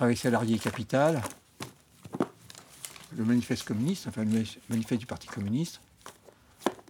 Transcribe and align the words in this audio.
Travail 0.00 0.16
salarié 0.16 0.58
capital, 0.58 1.20
le 3.18 3.22
manifeste 3.22 3.64
communiste, 3.64 4.06
enfin 4.06 4.24
le 4.24 4.44
manifeste 4.70 4.98
du 4.98 5.04
Parti 5.04 5.28
communiste, 5.28 5.82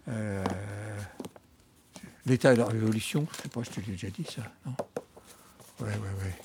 euh, 0.07 0.41
l'État 2.25 2.53
et 2.53 2.55
la 2.55 2.67
Révolution, 2.67 3.27
je 3.33 3.41
sais 3.41 3.49
pas, 3.49 3.63
je 3.63 3.69
te 3.69 3.81
l'ai 3.81 3.87
déjà 3.87 4.09
dit 4.09 4.23
ça, 4.23 4.43
non? 4.65 4.75
Ouais, 5.81 5.89
ouais, 5.89 6.23
ouais. 6.23 6.35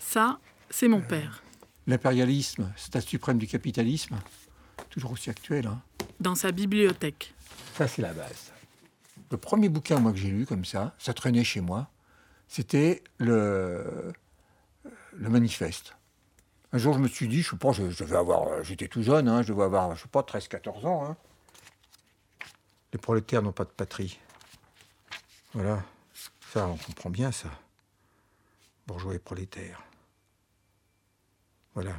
Ça, 0.00 0.40
c'est 0.68 0.88
mon 0.88 1.00
père. 1.00 1.44
L'impérialisme, 1.86 2.72
stade 2.74 3.02
suprême 3.02 3.38
du 3.38 3.46
capitalisme, 3.46 4.18
toujours 4.90 5.12
aussi 5.12 5.30
actuel. 5.30 5.68
Hein. 5.68 5.80
Dans 6.18 6.34
sa 6.34 6.50
bibliothèque. 6.50 7.34
Ça, 7.76 7.86
c'est 7.86 8.02
la 8.02 8.12
base. 8.12 8.50
Le 9.30 9.36
premier 9.36 9.68
bouquin, 9.68 10.00
moi, 10.00 10.10
que 10.10 10.18
j'ai 10.18 10.30
lu 10.30 10.44
comme 10.44 10.64
ça, 10.64 10.92
ça 10.98 11.14
traînait 11.14 11.44
chez 11.44 11.60
moi, 11.60 11.88
c'était 12.48 13.04
le, 13.18 14.12
le 15.12 15.28
manifeste. 15.28 15.94
Un 16.76 16.78
jour, 16.78 16.92
je 16.92 16.98
me 16.98 17.08
suis 17.08 17.26
dit, 17.26 17.40
je 17.40 17.48
sais 17.48 17.56
pas, 17.56 18.18
avoir, 18.18 18.62
j'étais 18.62 18.86
tout 18.86 19.02
jeune, 19.02 19.28
hein, 19.28 19.40
je 19.40 19.50
devais 19.50 19.62
avoir, 19.62 19.96
je 19.96 20.02
sais 20.02 20.08
pas, 20.08 20.20
13-14 20.20 20.86
ans. 20.86 21.06
Hein. 21.06 21.16
Les 22.92 22.98
prolétaires 22.98 23.40
n'ont 23.40 23.50
pas 23.50 23.64
de 23.64 23.70
patrie. 23.70 24.20
Voilà, 25.54 25.82
ça, 26.52 26.66
on 26.66 26.76
comprend 26.76 27.08
bien 27.08 27.32
ça. 27.32 27.48
Bourgeois 28.86 29.14
et 29.14 29.18
prolétaires. 29.18 29.82
Voilà, 31.72 31.94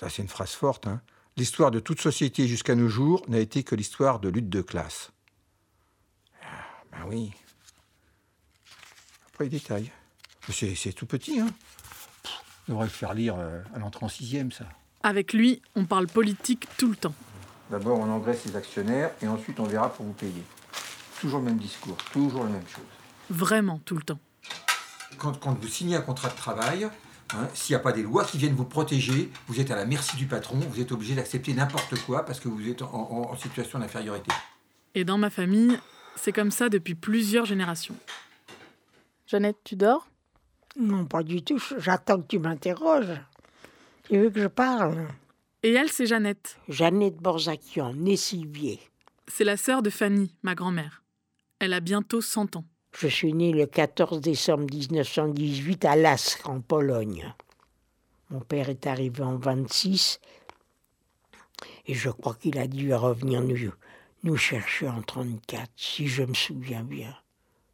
ça 0.00 0.08
c'est 0.08 0.22
une 0.22 0.28
phrase 0.28 0.52
forte. 0.52 0.86
Hein. 0.86 1.02
L'histoire 1.36 1.70
de 1.70 1.78
toute 1.78 2.00
société 2.00 2.48
jusqu'à 2.48 2.74
nos 2.74 2.88
jours 2.88 3.22
n'a 3.28 3.38
été 3.38 3.64
que 3.64 3.74
l'histoire 3.74 4.18
de 4.18 4.30
lutte 4.30 4.48
de 4.48 4.62
classe. 4.62 5.12
Ah, 6.42 6.46
ben 6.90 7.04
oui. 7.06 7.34
Après, 9.26 9.44
les 9.44 9.50
détails. 9.50 9.92
C'est 10.48 10.94
tout 10.94 11.04
petit, 11.04 11.38
hein. 11.38 11.52
On 12.68 12.72
devrait 12.72 12.86
le 12.86 12.90
faire 12.90 13.14
lire 13.14 13.36
euh, 13.38 13.60
à 13.74 13.78
l'entrée 13.78 14.04
en 14.04 14.08
sixième, 14.08 14.52
ça. 14.52 14.64
Avec 15.02 15.32
lui, 15.32 15.62
on 15.74 15.84
parle 15.84 16.06
politique 16.06 16.66
tout 16.76 16.88
le 16.88 16.96
temps. 16.96 17.14
D'abord, 17.70 17.98
on 17.98 18.10
engraisse 18.10 18.44
les 18.44 18.56
actionnaires 18.56 19.10
et 19.20 19.26
ensuite, 19.26 19.58
on 19.58 19.64
verra 19.64 19.92
pour 19.92 20.06
vous 20.06 20.12
payer. 20.12 20.42
Toujours 21.20 21.40
le 21.40 21.46
même 21.46 21.58
discours, 21.58 21.96
toujours 22.12 22.44
la 22.44 22.50
même 22.50 22.68
chose. 22.68 22.84
Vraiment, 23.30 23.80
tout 23.84 23.96
le 23.96 24.02
temps. 24.02 24.18
Quand, 25.18 25.38
quand 25.38 25.58
vous 25.58 25.68
signez 25.68 25.96
un 25.96 26.02
contrat 26.02 26.28
de 26.28 26.36
travail, 26.36 26.88
Hein, 27.34 27.48
s'il 27.54 27.74
n'y 27.74 27.80
a 27.80 27.82
pas 27.82 27.92
des 27.92 28.02
lois 28.02 28.24
qui 28.24 28.36
viennent 28.36 28.54
vous 28.54 28.64
protéger, 28.64 29.30
vous 29.46 29.58
êtes 29.58 29.70
à 29.70 29.76
la 29.76 29.86
merci 29.86 30.16
du 30.16 30.26
patron, 30.26 30.56
vous 30.58 30.80
êtes 30.80 30.92
obligé 30.92 31.14
d'accepter 31.14 31.54
n'importe 31.54 31.98
quoi 32.04 32.24
parce 32.26 32.40
que 32.40 32.48
vous 32.48 32.68
êtes 32.68 32.82
en, 32.82 33.34
situation 33.36 33.78
d'infériorité. 33.78 34.30
Et 34.94 35.04
dans 35.04 35.16
ma 35.16 35.30
famille, 35.30 35.78
c'est 36.16 36.32
comme 36.32 36.50
ça 36.50 36.68
depuis 36.68 36.94
plusieurs 36.94 37.46
générations. 37.46 37.96
Jeannette, 39.26 39.56
tu 39.64 39.76
dors? 39.76 40.08
Non, 40.76 41.04
pas 41.04 41.22
du 41.22 41.42
tout. 41.42 41.62
J'attends 41.78 42.20
que 42.20 42.26
tu 42.28 42.38
m'interroges. 42.38 43.20
Tu 44.04 44.18
veux 44.18 44.30
que 44.30 44.40
je 44.40 44.48
parle? 44.48 45.08
Et 45.62 45.72
elle, 45.72 45.90
c'est 45.90 46.06
Jeannette. 46.06 46.58
Jeannette 46.68 47.16
Borzakian, 47.16 47.94
née 47.94 48.16
Sylvier. 48.16 48.80
C'est 49.28 49.44
la 49.44 49.56
sœur 49.56 49.82
de 49.82 49.90
Fanny, 49.90 50.34
ma 50.42 50.54
grand-mère. 50.54 51.02
Elle 51.58 51.72
a 51.72 51.80
bientôt 51.80 52.20
100 52.20 52.56
ans. 52.56 52.64
Je 52.98 53.08
suis 53.08 53.32
né 53.32 53.52
le 53.52 53.66
14 53.66 54.20
décembre 54.20 54.66
1918 54.70 55.84
à 55.84 55.96
Lask, 55.96 56.46
en 56.48 56.60
Pologne. 56.60 57.32
Mon 58.30 58.40
père 58.40 58.68
est 58.68 58.86
arrivé 58.86 59.22
en 59.22 59.36
26 59.36 60.20
et 61.86 61.94
je 61.94 62.10
crois 62.10 62.34
qu'il 62.34 62.58
a 62.58 62.66
dû 62.66 62.94
revenir 62.94 63.42
nous, 63.42 63.72
nous 64.24 64.36
chercher 64.36 64.88
en 64.88 65.02
34, 65.02 65.70
si 65.76 66.06
je 66.08 66.22
me 66.22 66.34
souviens 66.34 66.82
bien. 66.82 67.14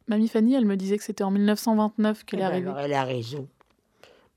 Mamie 0.09 0.27
Fanny, 0.27 0.55
elle 0.55 0.65
me 0.65 0.75
disait 0.75 0.97
que 0.97 1.03
c'était 1.03 1.23
en 1.23 1.29
1929 1.29 2.25
qu'elle 2.25 2.39
est 2.39 2.43
eh 2.43 2.45
ben 2.61 2.67
arrivée. 2.67 2.71
elle 2.83 2.93
a 2.93 3.03
raison. 3.03 3.47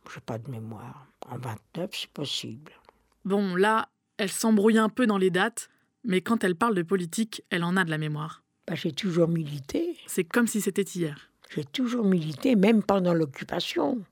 Je 0.07 0.17
n'ai 0.17 0.21
pas 0.21 0.37
de 0.37 0.51
mémoire. 0.51 1.07
En 1.27 1.39
29, 1.39 1.91
c'est 1.95 2.11
possible. 2.11 2.73
Bon, 3.25 3.55
là, 3.55 3.89
elle 4.19 4.31
s'embrouille 4.31 4.77
un 4.77 4.91
peu 4.91 5.07
dans 5.07 5.17
les 5.17 5.31
dates, 5.31 5.71
mais 6.05 6.21
quand 6.21 6.45
elle 6.45 6.57
parle 6.57 6.75
de 6.75 6.83
politique, 6.83 7.43
elle 7.49 7.65
en 7.65 7.79
a 7.79 7.85
de 7.85 7.91
la 7.91 7.97
mémoire. 7.97 8.43
Bah, 8.67 8.75
j'ai 8.75 8.93
toujours 8.93 9.29
milité. 9.29 9.97
C'est 10.07 10.25
comme 10.25 10.47
si 10.47 10.61
c'était 10.61 10.83
hier. 10.83 11.31
J'ai 11.55 11.65
toujours 11.65 12.05
milité, 12.05 12.55
même 12.55 12.83
pendant 12.83 13.15
l'occupation. 13.15 14.05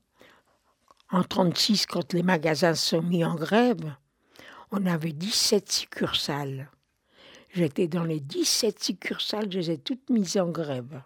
En 1.11 1.19
1936, 1.19 1.85
quand 1.85 2.13
les 2.13 2.23
magasins 2.23 2.73
se 2.73 2.89
sont 2.89 3.03
mis 3.03 3.23
en 3.23 3.35
grève, 3.35 3.93
on 4.71 4.83
avait 4.87 5.11
17 5.11 5.71
succursales. 5.71 6.71
J'étais 7.53 7.87
dans 7.87 8.05
les 8.05 8.19
17 8.19 8.81
succursales, 8.81 9.51
je 9.51 9.59
les 9.59 9.71
ai 9.71 9.77
toutes 9.77 10.09
mises 10.09 10.37
en 10.37 10.49
grève. 10.49 11.03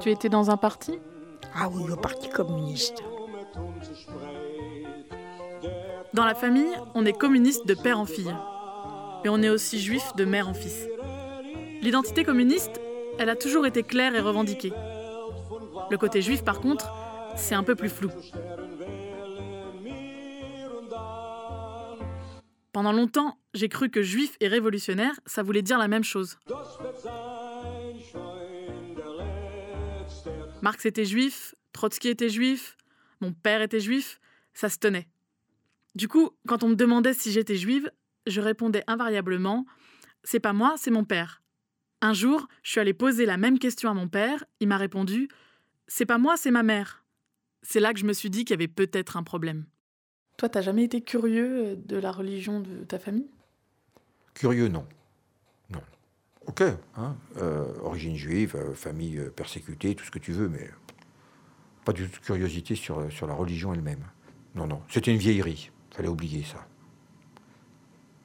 Tu 0.00 0.10
étais 0.10 0.28
dans 0.28 0.50
un 0.50 0.56
parti? 0.56 0.98
Ah 1.54 1.68
oui, 1.70 1.84
le 1.88 1.96
Parti 1.96 2.28
communiste. 2.28 3.02
Dans 6.14 6.24
la 6.24 6.34
famille, 6.34 6.74
on 6.94 7.04
est 7.04 7.12
communiste 7.12 7.66
de 7.66 7.74
père 7.74 7.98
en 7.98 8.06
fille 8.06 8.34
mais 9.26 9.30
on 9.30 9.42
est 9.42 9.48
aussi 9.48 9.80
juif 9.80 10.14
de 10.14 10.24
mère 10.24 10.48
en 10.48 10.54
fils. 10.54 10.86
L'identité 11.82 12.22
communiste, 12.22 12.80
elle 13.18 13.28
a 13.28 13.34
toujours 13.34 13.66
été 13.66 13.82
claire 13.82 14.14
et 14.14 14.20
revendiquée. 14.20 14.72
Le 15.90 15.98
côté 15.98 16.22
juif, 16.22 16.44
par 16.44 16.60
contre, 16.60 16.92
c'est 17.34 17.56
un 17.56 17.64
peu 17.64 17.74
plus 17.74 17.88
flou. 17.88 18.08
Pendant 22.72 22.92
longtemps, 22.92 23.36
j'ai 23.52 23.68
cru 23.68 23.90
que 23.90 24.00
juif 24.00 24.36
et 24.40 24.46
révolutionnaire, 24.46 25.18
ça 25.26 25.42
voulait 25.42 25.62
dire 25.62 25.78
la 25.78 25.88
même 25.88 26.04
chose. 26.04 26.38
Marx 30.62 30.86
était 30.86 31.04
juif, 31.04 31.54
Trotsky 31.72 32.08
était 32.08 32.28
juif, 32.28 32.76
mon 33.20 33.32
père 33.32 33.62
était 33.62 33.80
juif, 33.80 34.20
ça 34.54 34.68
se 34.68 34.78
tenait. 34.78 35.08
Du 35.94 36.08
coup, 36.08 36.30
quand 36.48 36.62
on 36.62 36.68
me 36.68 36.74
demandait 36.74 37.14
si 37.14 37.30
j'étais 37.30 37.56
juive, 37.56 37.90
je 38.26 38.40
répondais 38.40 38.82
invariablement 38.86 39.66
C'est 40.24 40.40
pas 40.40 40.52
moi, 40.52 40.74
c'est 40.76 40.90
mon 40.90 41.04
père. 41.04 41.42
Un 42.00 42.12
jour, 42.12 42.48
je 42.62 42.70
suis 42.72 42.80
allée 42.80 42.94
poser 42.94 43.26
la 43.26 43.36
même 43.36 43.58
question 43.58 43.90
à 43.90 43.94
mon 43.94 44.08
père, 44.08 44.44
il 44.60 44.68
m'a 44.68 44.76
répondu 44.76 45.28
C'est 45.88 46.06
pas 46.06 46.18
moi, 46.18 46.36
c'est 46.36 46.50
ma 46.50 46.62
mère. 46.62 47.04
C'est 47.62 47.80
là 47.80 47.92
que 47.92 48.00
je 48.00 48.06
me 48.06 48.12
suis 48.12 48.30
dit 48.30 48.44
qu'il 48.44 48.54
y 48.54 48.58
avait 48.58 48.68
peut-être 48.68 49.16
un 49.16 49.22
problème. 49.22 49.66
Toi, 50.36 50.48
t'as 50.48 50.60
jamais 50.60 50.84
été 50.84 51.00
curieux 51.00 51.66
euh, 51.66 51.76
de 51.76 51.96
la 51.96 52.12
religion 52.12 52.60
de 52.60 52.84
ta 52.84 52.98
famille? 52.98 53.30
Curieux, 54.34 54.68
non. 54.68 54.80
Non. 54.80 54.88
Ok, 56.46 56.62
hein, 56.96 57.16
euh, 57.38 57.64
origine 57.82 58.16
juive, 58.16 58.54
euh, 58.56 58.72
famille 58.72 59.20
persécutée, 59.34 59.94
tout 59.94 60.04
ce 60.04 60.10
que 60.10 60.20
tu 60.20 60.32
veux, 60.32 60.48
mais 60.48 60.70
pas 61.84 61.92
du 61.92 62.08
tout 62.08 62.20
de 62.20 62.24
curiosité 62.24 62.74
sur, 62.76 63.10
sur 63.10 63.26
la 63.26 63.34
religion 63.34 63.74
elle-même. 63.74 64.04
Non, 64.54 64.66
non, 64.66 64.80
c'était 64.88 65.12
une 65.12 65.18
vieillerie. 65.18 65.70
Fallait 65.90 66.08
oublier 66.08 66.44
ça. 66.44 66.66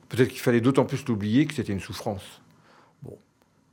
Peut-être 0.10 0.30
qu'il 0.30 0.40
fallait 0.40 0.62
d'autant 0.62 0.86
plus 0.86 1.06
l'oublier 1.06 1.46
que 1.46 1.54
c'était 1.54 1.74
une 1.74 1.80
souffrance. 1.80 2.42
Bon. 3.02 3.18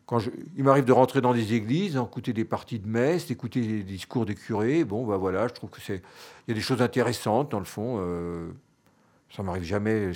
Quand 0.06 0.18
je, 0.20 0.30
il 0.56 0.64
m'arrive 0.64 0.84
de 0.84 0.92
rentrer 0.92 1.20
dans 1.20 1.34
des 1.34 1.52
églises, 1.52 1.96
écouter 1.96 2.32
des 2.32 2.44
parties 2.44 2.78
de 2.78 2.88
messe, 2.88 3.30
écouter 3.30 3.60
des 3.60 3.82
discours 3.82 4.24
des 4.24 4.34
curés. 4.34 4.84
Bon, 4.84 5.06
ben 5.06 5.16
voilà, 5.16 5.48
je 5.48 5.52
trouve 5.52 5.70
que 5.70 5.80
c'est, 5.80 5.96
il 5.96 6.48
y 6.48 6.52
a 6.52 6.54
des 6.54 6.60
choses 6.60 6.80
intéressantes 6.80 7.50
dans 7.50 7.58
le 7.58 7.64
fond. 7.64 7.96
Euh, 7.98 8.50
ça 9.34 9.42
m'arrive 9.42 9.64
jamais 9.64 10.12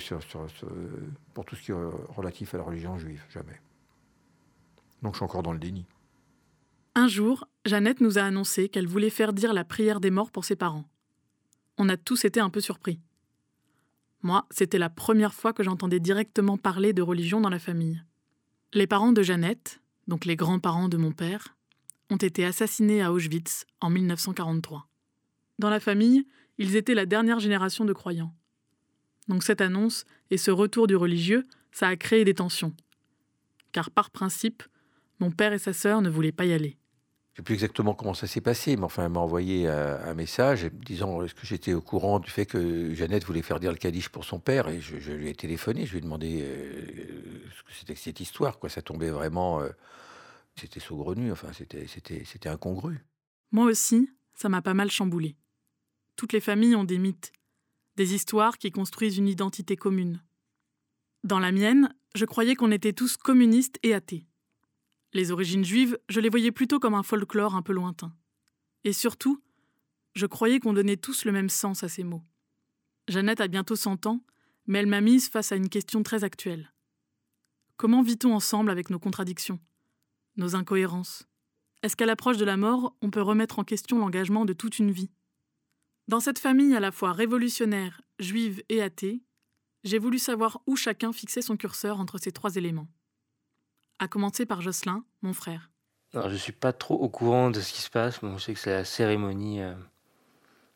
pour 1.33 1.45
tout 1.45 1.55
ce 1.55 1.61
qui 1.61 1.71
est 1.71 1.75
relatif 2.15 2.55
à 2.55 2.57
la 2.57 2.63
religion 2.63 2.97
juive, 2.97 3.23
jamais. 3.29 3.59
Donc 5.03 5.13
je 5.13 5.17
suis 5.17 5.25
encore 5.25 5.43
dans 5.43 5.53
le 5.53 5.59
déni. 5.59 5.85
Un 6.95 7.07
jour, 7.07 7.47
Jeannette 7.65 8.01
nous 8.01 8.17
a 8.17 8.23
annoncé 8.23 8.69
qu'elle 8.69 8.87
voulait 8.87 9.09
faire 9.09 9.33
dire 9.33 9.53
la 9.53 9.63
prière 9.63 9.99
des 9.99 10.11
morts 10.11 10.31
pour 10.31 10.45
ses 10.45 10.55
parents. 10.55 10.89
On 11.77 11.89
a 11.89 11.97
tous 11.97 12.25
été 12.25 12.39
un 12.39 12.49
peu 12.49 12.61
surpris. 12.61 12.99
Moi, 14.21 14.45
c'était 14.51 14.77
la 14.77 14.89
première 14.89 15.33
fois 15.33 15.51
que 15.51 15.63
j'entendais 15.63 15.99
directement 15.99 16.57
parler 16.57 16.93
de 16.93 17.01
religion 17.01 17.41
dans 17.41 17.49
la 17.49 17.59
famille. 17.59 18.01
Les 18.73 18.87
parents 18.87 19.11
de 19.11 19.21
Jeannette, 19.21 19.81
donc 20.07 20.25
les 20.25 20.35
grands-parents 20.35 20.87
de 20.87 20.97
mon 20.97 21.11
père, 21.11 21.55
ont 22.09 22.17
été 22.17 22.45
assassinés 22.45 23.01
à 23.01 23.11
Auschwitz 23.11 23.65
en 23.81 23.89
1943. 23.89 24.87
Dans 25.59 25.69
la 25.69 25.79
famille, 25.79 26.25
ils 26.57 26.75
étaient 26.75 26.93
la 26.93 27.05
dernière 27.05 27.39
génération 27.39 27.85
de 27.85 27.93
croyants. 27.93 28.33
Donc 29.27 29.43
cette 29.43 29.61
annonce 29.61 30.05
et 30.29 30.37
ce 30.37 30.51
retour 30.51 30.87
du 30.87 30.95
religieux, 30.95 31.43
ça 31.71 31.87
a 31.87 31.95
créé 31.95 32.23
des 32.23 32.33
tensions. 32.33 32.73
Car 33.71 33.89
par 33.89 34.11
principe, 34.11 34.63
mon 35.19 35.31
père 35.31 35.53
et 35.53 35.59
sa 35.59 35.73
sœur 35.73 36.01
ne 36.01 36.09
voulaient 36.09 36.31
pas 36.31 36.45
y 36.45 36.53
aller. 36.53 36.77
Je 37.33 37.41
ne 37.41 37.41
sais 37.41 37.45
plus 37.45 37.53
exactement 37.55 37.95
comment 37.95 38.13
ça 38.13 38.27
s'est 38.27 38.41
passé, 38.41 38.75
mais 38.75 38.83
enfin, 38.83 39.05
elle 39.05 39.11
m'a 39.11 39.19
envoyé 39.19 39.67
euh, 39.67 39.97
un, 40.05 40.13
message 40.13 40.65
disant 40.85 41.23
est-ce 41.23 41.33
que 41.33 41.47
j'étais 41.47 41.73
au 41.73 41.81
courant 41.81 42.19
du 42.19 42.29
fait 42.29 42.45
que 42.45 42.93
Jeannette 42.93 43.23
voulait 43.23 43.41
faire 43.41 43.59
dire 43.59 43.71
le 43.71 43.77
Kaddish 43.77 44.09
pour 44.09 44.23
son 44.23 44.39
père? 44.39 44.67
Et 44.67 44.81
je, 44.81 45.11
lui 45.11 45.29
ai 45.29 45.33
téléphoné, 45.33 45.87
je 45.87 45.93
lui 45.93 45.97
ai 45.97 46.01
demandé 46.01 46.41
euh, 46.43 47.49
ce 47.57 47.63
que 47.63 47.73
c'était 47.73 47.95
que 47.95 47.99
cette 47.99 48.19
histoire. 48.19 48.59
Quoi. 48.59 48.69
Ça 48.69 48.83
tombait 48.83 49.09
vraiment. 49.09 49.61
Euh, 49.61 49.69
c'était 50.55 50.79
saugrenu, 50.79 51.31
enfin, 51.31 51.47
c'était 51.53 52.49
incongru. 52.49 53.03
Moi 53.51 53.65
aussi, 53.65 54.11
ça 54.35 54.49
m'a 54.49 54.61
pas 54.61 54.75
mal 54.75 54.91
chamboulé. 54.91 55.35
Toutes 56.15 56.33
les 56.33 56.39
familles 56.39 56.75
ont 56.75 56.83
des 56.83 56.99
mythes, 56.99 57.31
des 57.95 58.13
histoires 58.13 58.59
qui 58.59 58.71
construisent 58.71 59.17
une 59.17 59.27
identité 59.27 59.75
commune. 59.75 60.21
Dans 61.23 61.39
la 61.39 61.51
mienne, 61.51 61.95
je 62.13 62.25
croyais 62.25 62.53
qu'on 62.55 62.71
était 62.71 62.93
tous 62.93 63.17
communistes 63.17 63.79
et 63.81 63.95
athées. 63.95 64.27
Les 65.13 65.31
origines 65.31 65.63
juives, 65.63 65.97
je 66.09 66.19
les 66.19 66.29
voyais 66.29 66.51
plutôt 66.51 66.79
comme 66.79 66.95
un 66.95 67.03
folklore 67.03 67.55
un 67.55 67.61
peu 67.61 67.73
lointain. 67.73 68.15
Et 68.83 68.93
surtout, 68.93 69.41
je 70.15 70.25
croyais 70.25 70.59
qu'on 70.59 70.73
donnait 70.73 70.97
tous 70.97 71.25
le 71.25 71.31
même 71.31 71.49
sens 71.49 71.83
à 71.83 71.89
ces 71.89 72.03
mots. 72.03 72.23
Jeannette 73.07 73.41
a 73.41 73.47
bientôt 73.47 73.75
100 73.75 74.07
ans, 74.07 74.23
mais 74.65 74.79
elle 74.79 74.87
m'a 74.87 75.01
mise 75.01 75.29
face 75.29 75.51
à 75.51 75.55
une 75.55 75.69
question 75.69 76.01
très 76.03 76.23
actuelle. 76.23 76.73
Comment 77.77 78.01
vit-on 78.01 78.33
ensemble 78.33 78.71
avec 78.71 78.89
nos 78.89 78.99
contradictions, 78.99 79.59
nos 80.37 80.55
incohérences? 80.55 81.27
Est-ce 81.83 81.95
qu'à 81.95 82.05
l'approche 82.05 82.37
de 82.37 82.45
la 82.45 82.57
mort, 82.57 82.95
on 83.01 83.11
peut 83.11 83.21
remettre 83.21 83.59
en 83.59 83.63
question 83.63 83.99
l'engagement 83.99 84.45
de 84.45 84.53
toute 84.53 84.79
une 84.79 84.91
vie? 84.91 85.11
Dans 86.07 86.21
cette 86.21 86.39
famille 86.39 86.75
à 86.75 86.79
la 86.79 86.91
fois 86.91 87.11
révolutionnaire, 87.11 88.01
juive 88.19 88.63
et 88.69 88.81
athée, 88.81 89.21
j'ai 89.83 89.99
voulu 89.99 90.17
savoir 90.17 90.61
où 90.65 90.75
chacun 90.75 91.11
fixait 91.13 91.41
son 91.41 91.57
curseur 91.57 91.99
entre 91.99 92.17
ces 92.17 92.31
trois 92.31 92.55
éléments. 92.55 92.87
À 94.03 94.09
commencer 94.09 94.45
par 94.45 94.59
Jocelyn, 94.59 95.05
mon 95.21 95.31
frère. 95.31 95.69
Alors, 96.13 96.29
je 96.29 96.35
suis 96.35 96.51
pas 96.51 96.73
trop 96.73 96.95
au 96.95 97.07
courant 97.07 97.49
de 97.49 97.61
ce 97.61 97.71
qui 97.71 97.79
se 97.79 97.89
passe. 97.89 98.19
Bon, 98.19 98.37
je 98.37 98.43
sais 98.43 98.53
que 98.53 98.59
c'est 98.59 98.73
la 98.73 98.83
cérémonie, 98.83 99.61
euh, 99.61 99.73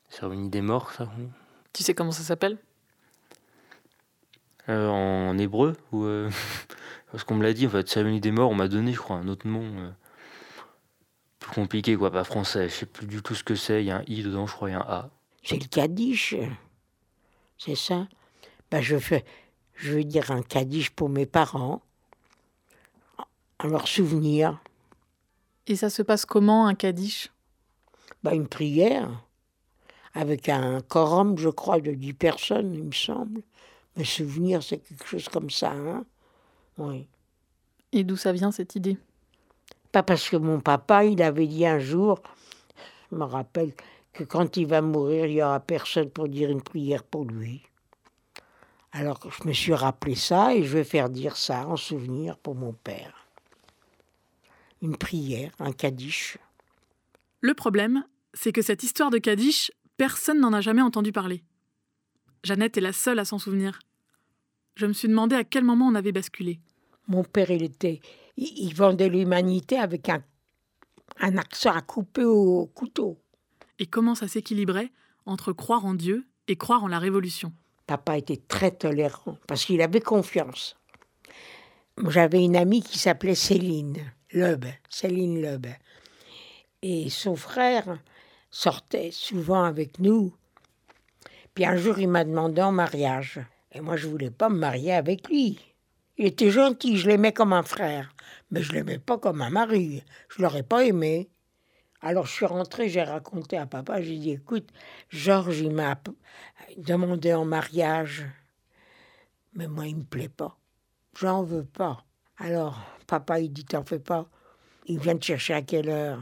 cérémonie 0.08 0.48
des 0.48 0.62
morts, 0.62 0.94
ça. 0.94 1.10
Tu 1.74 1.84
sais 1.84 1.94
comment 1.94 2.14
ça 2.14 2.24
s'appelle? 2.24 2.58
Euh, 4.70 4.88
en 4.88 5.38
hébreu 5.38 5.76
ou 5.92 6.06
euh, 6.06 6.30
parce 7.12 7.26
qu'on 7.26 7.36
me 7.36 7.44
l'a 7.44 7.52
dit 7.52 7.68
en 7.68 7.70
fait 7.70 7.88
cérémonie 7.90 8.22
des 8.22 8.32
morts 8.32 8.52
on 8.52 8.56
m'a 8.56 8.68
donné 8.68 8.92
je 8.92 9.00
crois 9.00 9.16
un 9.16 9.30
autre 9.30 9.48
nom 9.48 9.64
euh, 9.64 9.90
plus 11.40 11.52
compliqué 11.52 11.96
quoi 11.96 12.12
pas 12.12 12.26
français 12.26 12.68
je 12.68 12.74
sais 12.74 12.86
plus 12.86 13.08
du 13.08 13.22
tout 13.22 13.34
ce 13.34 13.46
que 13.46 13.56
c'est 13.56 13.82
il 13.82 13.88
y 13.88 13.92
a 13.92 14.00
un 14.00 14.04
i 14.08 14.24
dedans 14.24 14.46
je 14.46 14.52
crois 14.52 14.70
il 14.70 14.74
y 14.74 14.76
a 14.76 14.80
un 14.80 14.90
a 14.90 15.10
C'est 15.42 15.56
le 15.56 15.68
Kaddish. 15.70 16.36
C'est 17.58 17.76
ça? 17.76 18.10
Ben, 18.70 18.82
je, 18.82 18.98
fais, 18.98 19.24
je 19.76 19.94
veux 19.94 20.04
dire 20.04 20.32
un 20.32 20.42
Kaddish 20.42 20.90
pour 20.90 21.08
mes 21.08 21.26
parents, 21.26 21.82
en 23.60 23.68
leur 23.68 23.88
souvenir. 23.88 24.60
Et 25.66 25.76
ça 25.76 25.90
se 25.90 26.02
passe 26.02 26.26
comment 26.26 26.68
un 26.68 26.76
Kaddish? 26.76 27.32
Ben, 28.24 28.34
une 28.34 28.48
prière, 28.48 29.10
avec 30.14 30.50
un 30.50 30.82
quorum, 30.82 31.38
je 31.38 31.50
crois, 31.50 31.80
de 31.80 31.92
10 31.92 32.14
personnes, 32.14 32.74
il 32.74 32.84
me 32.84 32.92
semble. 32.92 33.42
Mes 33.96 34.06
souvenirs, 34.06 34.64
c'est 34.64 34.78
quelque 34.78 35.08
chose 35.08 35.30
comme 35.30 35.50
ça. 35.50 35.72
Hein 35.72 36.06
oui. 36.78 37.08
Et 37.92 38.04
d'où 38.04 38.16
ça 38.16 38.32
vient 38.32 38.52
cette 38.52 38.76
idée? 38.76 38.98
Pas 39.92 40.04
parce 40.04 40.30
que 40.30 40.38
mon 40.38 40.60
papa, 40.60 41.06
il 41.06 41.22
avait 41.22 41.48
dit 41.48 41.66
un 41.66 41.80
jour, 41.80 42.22
je 43.12 43.18
me 43.18 43.24
rappelle, 43.24 43.74
que 44.14 44.24
quand 44.24 44.58
il 44.58 44.68
va 44.68 44.82
mourir, 44.82 45.26
il 45.26 45.36
n'y 45.36 45.44
aura 45.44 45.60
personne 45.60 46.10
pour 46.10 46.28
dire 46.28 46.50
une 46.50 46.62
prière 46.62 47.04
pour 47.04 47.26
lui. 47.26 47.64
Alors 48.92 49.20
je 49.30 49.48
me 49.48 49.54
suis 49.54 49.74
rappelé 49.74 50.16
ça 50.16 50.56
et 50.56 50.64
je 50.64 50.78
vais 50.78 50.84
faire 50.84 51.10
dire 51.10 51.38
ça 51.38 51.68
en 51.68 51.78
souvenir 51.78 52.38
pour 52.38 52.56
mon 52.56 52.74
père. 52.74 53.17
Une 54.82 54.98
prière, 54.98 55.52
un 55.60 55.72
Kaddish. 55.72 56.38
Le 57.42 57.54
problème, 57.54 58.04
c'est 58.34 58.52
que 58.52 58.62
cette 58.62 58.84
histoire 58.84 59.10
de 59.10 59.18
Kaddish, 59.18 59.72
personne 59.98 60.40
n'en 60.40 60.54
a 60.54 60.62
jamais 60.62 60.82
entendu 60.82 61.12
parler. 61.12 61.44
Jeannette 62.44 62.78
est 62.78 62.82
la 62.82 62.94
seule 62.94 63.20
à 63.20 63.26
s'en 63.26 63.40
souvenir. 63.40 63.80
Je 64.76 64.86
me 64.86 64.94
suis 64.94 65.08
demandé 65.08 65.36
à 65.36 65.44
quel 65.44 65.64
moment 65.64 65.88
on 65.88 65.96
avait 65.96 66.12
basculé. 66.12 66.60
Mon 67.08 67.24
père, 67.24 67.50
il 67.50 67.64
était. 67.64 68.02
Il, 68.38 68.52
il 68.58 68.76
vendait 68.76 69.10
l'humanité 69.10 69.80
avec 69.80 70.10
un, 70.10 70.24
un 71.20 71.38
accent 71.38 71.72
à 71.72 71.82
couper 71.82 72.26
au 72.26 72.68
couteau. 72.68 73.18
Et 73.80 73.88
comment 73.88 74.16
ça 74.16 74.28
s'équilibrait 74.28 74.92
entre 75.26 75.54
croire 75.54 75.86
en 75.86 75.94
Dieu 75.94 76.28
et 76.48 76.56
croire 76.56 76.84
en 76.84 76.88
la 76.88 77.00
révolution? 77.00 77.52
Papa 77.88 78.18
était 78.18 78.42
très 78.48 78.72
tolérant 78.72 79.38
parce 79.48 79.66
qu'il 79.66 79.82
avait 79.82 80.02
confiance. 80.02 80.76
J'avais 82.08 82.44
une 82.44 82.56
amie 82.56 82.84
qui 82.84 83.00
s'appelait 83.00 83.36
Céline 83.36 83.98
Loeb, 84.32 84.66
Céline 84.90 85.42
Loeb. 85.42 85.68
Et 86.82 87.10
son 87.10 87.36
frère 87.36 88.00
sortait 88.52 89.12
souvent 89.12 89.64
avec 89.64 90.00
nous. 90.00 90.34
Puis 91.54 91.66
un 91.66 91.78
jour, 91.78 92.00
il 92.00 92.10
m'a 92.10 92.24
demandé 92.24 92.62
en 92.62 92.72
mariage. 92.72 93.40
Et 93.72 93.82
moi, 93.82 93.96
je 93.96 94.08
voulais 94.08 94.32
pas 94.32 94.50
me 94.50 94.58
marier 94.58 94.94
avec 94.94 95.28
lui. 95.30 95.60
Il 96.18 96.26
était 96.26 96.52
gentil, 96.52 96.98
je 96.98 97.08
l'aimais 97.08 97.34
comme 97.34 97.54
un 97.54 97.64
frère. 97.64 98.14
Mais 98.52 98.62
je 98.62 98.74
l'aimais 98.74 99.00
pas 99.00 99.18
comme 99.18 99.42
un 99.42 99.50
mari. 99.50 100.04
Je 100.30 100.42
l'aurais 100.42 100.64
pas 100.64 100.86
aimé. 100.86 101.30
Alors 102.02 102.28
je 102.28 102.34
suis 102.34 102.46
rentrée, 102.46 102.90
j'ai 102.90 103.02
raconté 103.02 103.58
à 103.58 103.66
papa, 103.66 104.02
j'ai 104.02 104.18
dit, 104.18 104.32
écoute, 104.32 104.70
Georges, 105.10 105.60
il 105.60 105.72
m'a 105.72 106.00
demandé 106.78 107.34
en 107.34 107.44
mariage. 107.44 108.26
Mais 109.54 109.68
moi, 109.68 109.88
il 109.88 109.98
me 109.98 110.04
plaît 110.04 110.30
pas. 110.30 110.58
J'en 111.18 111.42
veux 111.42 111.66
pas. 111.66 112.06
Alors, 112.38 112.80
papa, 113.08 113.40
il 113.40 113.52
dit, 113.52 113.66
t'en 113.66 113.84
fais 113.84 114.00
pas. 114.00 114.28
Il 114.86 115.00
vient 115.00 115.18
te 115.18 115.26
chercher 115.26 115.54
à 115.54 115.62
quelle 115.62 115.90
heure? 115.90 116.22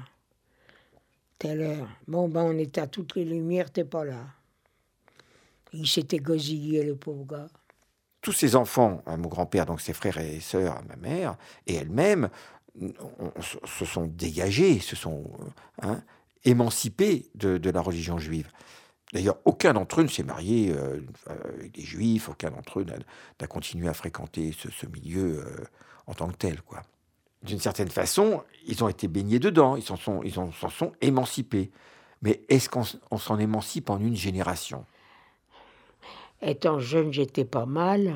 Telle 1.38 1.62
heure. 1.62 1.88
Bon, 2.08 2.30
ben, 2.30 2.44
on 2.44 2.58
était 2.58 2.82
à 2.82 2.88
toutes 2.88 3.16
les 3.16 3.26
lumières, 3.26 3.72
t'es 3.72 3.84
pas 3.84 4.06
là. 4.06 4.22
Il 5.74 5.88
s'était 5.88 6.20
gosillé, 6.20 6.84
le 6.84 6.96
pauvre 6.96 7.26
gars. 7.26 7.48
Tous 8.22 8.32
ces 8.32 8.56
enfants, 8.56 9.04
hein, 9.06 9.18
mon 9.18 9.28
grand-père, 9.28 9.66
donc 9.66 9.82
ses 9.82 9.94
frères 9.94 10.18
et 10.18 10.40
sœurs, 10.40 10.82
ma 10.88 10.96
mère, 10.96 11.38
et 11.68 11.76
elle-même, 11.76 12.30
se 13.34 13.86
sont 13.86 14.08
dégagés, 14.08 14.80
se 14.80 14.96
sont 14.96 15.32
euh, 15.40 15.44
hein, 15.82 16.04
émancipés 16.44 17.30
de, 17.36 17.70
la 17.70 17.82
religion 17.82 18.18
juive. 18.18 18.50
D'ailleurs, 19.14 19.38
aucun 19.46 19.74
d'entre 19.74 20.02
eux 20.02 20.04
ne 20.04 20.10
s'est 20.10 20.24
marié 20.24 20.74
euh, 20.74 21.02
avec 21.28 21.72
des 21.74 21.84
juifs, 21.84 22.30
aucun 22.30 22.52
d'entre 22.52 22.80
eux 22.80 22.86
n'a 23.40 23.48
continué 23.48 23.88
à 23.88 23.94
fréquenter 23.94 24.54
ce, 24.58 24.70
ce 24.72 24.88
milieu 24.88 25.46
euh, 25.46 25.66
en 26.08 26.14
tant 26.14 26.28
que 26.30 26.36
tel. 26.38 26.62
quoi. 26.62 26.82
D'une 27.44 27.60
certaine 27.60 27.90
façon, 27.90 28.44
ils 28.66 28.84
ont 28.84 28.88
été 28.90 29.08
baignés 29.08 29.40
dedans, 29.40 29.76
ils 29.76 29.84
s'en 29.84 29.98
sont, 29.98 30.22
ils 30.24 30.40
en- 30.40 30.52
s'en 30.52 30.70
sont 30.70 30.94
émancipés. 31.02 31.72
Mais 32.22 32.42
est-ce 32.50 32.70
qu'on 32.70 32.84
s'en 33.18 33.38
émancipe 33.40 33.90
en 33.90 34.00
une 34.00 34.16
génération? 34.16 34.86
Étant 36.42 36.80
jeune, 36.80 37.14
j'étais 37.14 37.46
pas 37.46 37.66
mal. 37.66 38.14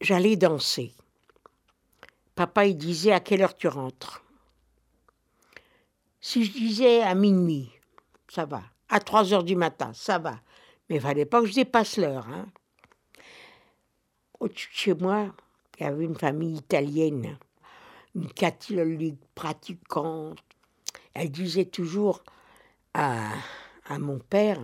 J'allais 0.00 0.36
danser. 0.36 0.92
Papa, 2.34 2.66
il 2.66 2.76
disait 2.76 3.12
à 3.12 3.20
quelle 3.20 3.42
heure 3.42 3.56
tu 3.56 3.66
rentres? 3.66 4.22
Si 6.20 6.44
je 6.44 6.52
disais 6.52 7.02
à 7.02 7.14
minuit, 7.14 7.70
ça 8.28 8.44
va. 8.44 8.62
À 8.88 9.00
3 9.00 9.32
heures 9.32 9.44
du 9.44 9.56
matin, 9.56 9.92
ça 9.94 10.18
va. 10.18 10.38
Mais 10.88 10.96
il 10.96 11.00
fallait 11.02 11.26
pas 11.26 11.40
que 11.40 11.46
je 11.46 11.54
dépasse 11.54 11.96
l'heure. 11.96 12.26
Hein. 12.28 12.46
Au-dessus 14.40 14.68
de 14.70 14.74
chez 14.74 14.94
moi, 14.94 15.34
y 15.84 15.88
avait 15.88 16.04
une 16.04 16.16
famille 16.16 16.56
italienne, 16.56 17.38
une 18.14 18.32
catholique 18.32 19.20
pratiquante. 19.34 20.38
Elle 21.14 21.30
disait 21.30 21.66
toujours 21.66 22.22
à, 22.94 23.30
à 23.86 23.98
mon 23.98 24.18
père, 24.18 24.60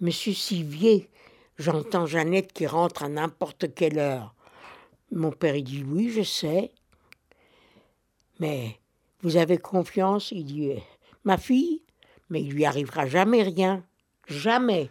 Monsieur 0.00 0.32
Sivier, 0.32 1.10
j'entends 1.58 2.06
Jeannette 2.06 2.52
qui 2.52 2.66
rentre 2.66 3.02
à 3.02 3.08
n'importe 3.08 3.74
quelle 3.74 3.98
heure. 3.98 4.34
Mon 5.10 5.32
père, 5.32 5.56
il 5.56 5.64
dit 5.64 5.84
oui, 5.84 6.10
je 6.10 6.22
sais. 6.22 6.70
Mais 8.38 8.78
vous 9.22 9.36
avez 9.36 9.58
confiance? 9.58 10.30
Il 10.30 10.44
dit 10.44 10.72
ma 11.24 11.36
fille, 11.36 11.82
mais 12.30 12.42
il 12.42 12.52
lui 12.52 12.64
arrivera 12.64 13.06
jamais 13.06 13.42
rien. 13.42 13.84
Jamais. 14.28 14.90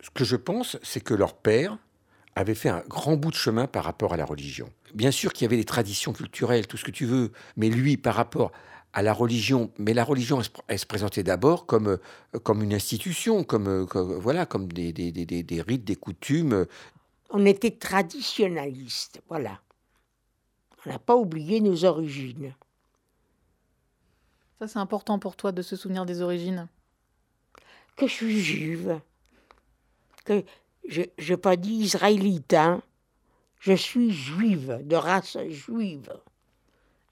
Ce 0.00 0.10
que 0.10 0.24
je 0.24 0.36
pense, 0.36 0.78
c'est 0.82 1.02
que 1.02 1.14
leur 1.14 1.34
père 1.34 1.78
avait 2.36 2.54
fait 2.54 2.68
un 2.68 2.82
grand 2.88 3.16
bout 3.16 3.30
de 3.30 3.36
chemin 3.36 3.66
par 3.66 3.84
rapport 3.84 4.12
à 4.12 4.16
la 4.16 4.24
religion. 4.24 4.70
Bien 4.94 5.10
sûr 5.10 5.32
qu'il 5.32 5.44
y 5.44 5.46
avait 5.46 5.56
des 5.56 5.64
traditions 5.64 6.12
culturelles, 6.12 6.66
tout 6.66 6.76
ce 6.76 6.84
que 6.84 6.90
tu 6.90 7.06
veux, 7.06 7.32
mais 7.56 7.68
lui, 7.68 7.96
par 7.96 8.14
rapport 8.14 8.52
à 8.92 9.02
la 9.02 9.12
religion, 9.12 9.72
mais 9.78 9.92
la 9.92 10.04
religion, 10.04 10.38
elle 10.38 10.44
se, 10.44 10.50
elle 10.68 10.78
se 10.78 10.86
présentait 10.86 11.22
d'abord 11.24 11.66
comme, 11.66 11.88
euh, 11.88 12.38
comme 12.42 12.62
une 12.62 12.72
institution, 12.74 13.42
comme, 13.44 13.66
euh, 13.66 13.86
comme- 13.86 14.14
voilà, 14.14 14.46
comme 14.46 14.72
des, 14.72 14.92
des, 14.92 15.10
des- 15.10 15.26
des- 15.26 15.42
des 15.42 15.62
rites, 15.62 15.84
des 15.84 15.96
coutumes. 15.96 16.66
On 17.30 17.44
était 17.44 17.72
traditionnalistes, 17.72 19.20
voilà. 19.28 19.60
On 20.86 20.90
n'a 20.90 20.98
pas 20.98 21.16
oublié 21.16 21.60
nos 21.60 21.84
origines. 21.84 22.54
Ça, 24.60 24.68
c'est 24.68 24.78
important 24.78 25.18
pour 25.18 25.34
toi 25.34 25.50
de 25.50 25.62
se 25.62 25.74
souvenir 25.76 26.06
des 26.06 26.20
origines? 26.22 26.68
Que 27.96 28.06
je 28.06 28.12
suis 28.12 28.40
juive. 28.40 29.00
Que 30.24 30.44
je 30.88 31.02
n'ai 31.02 31.36
pas 31.36 31.56
dit 31.56 31.74
israélite, 31.74 32.54
hein. 32.54 32.82
Je 33.58 33.72
suis 33.72 34.10
juive, 34.10 34.80
de 34.84 34.96
race 34.96 35.38
juive. 35.48 36.12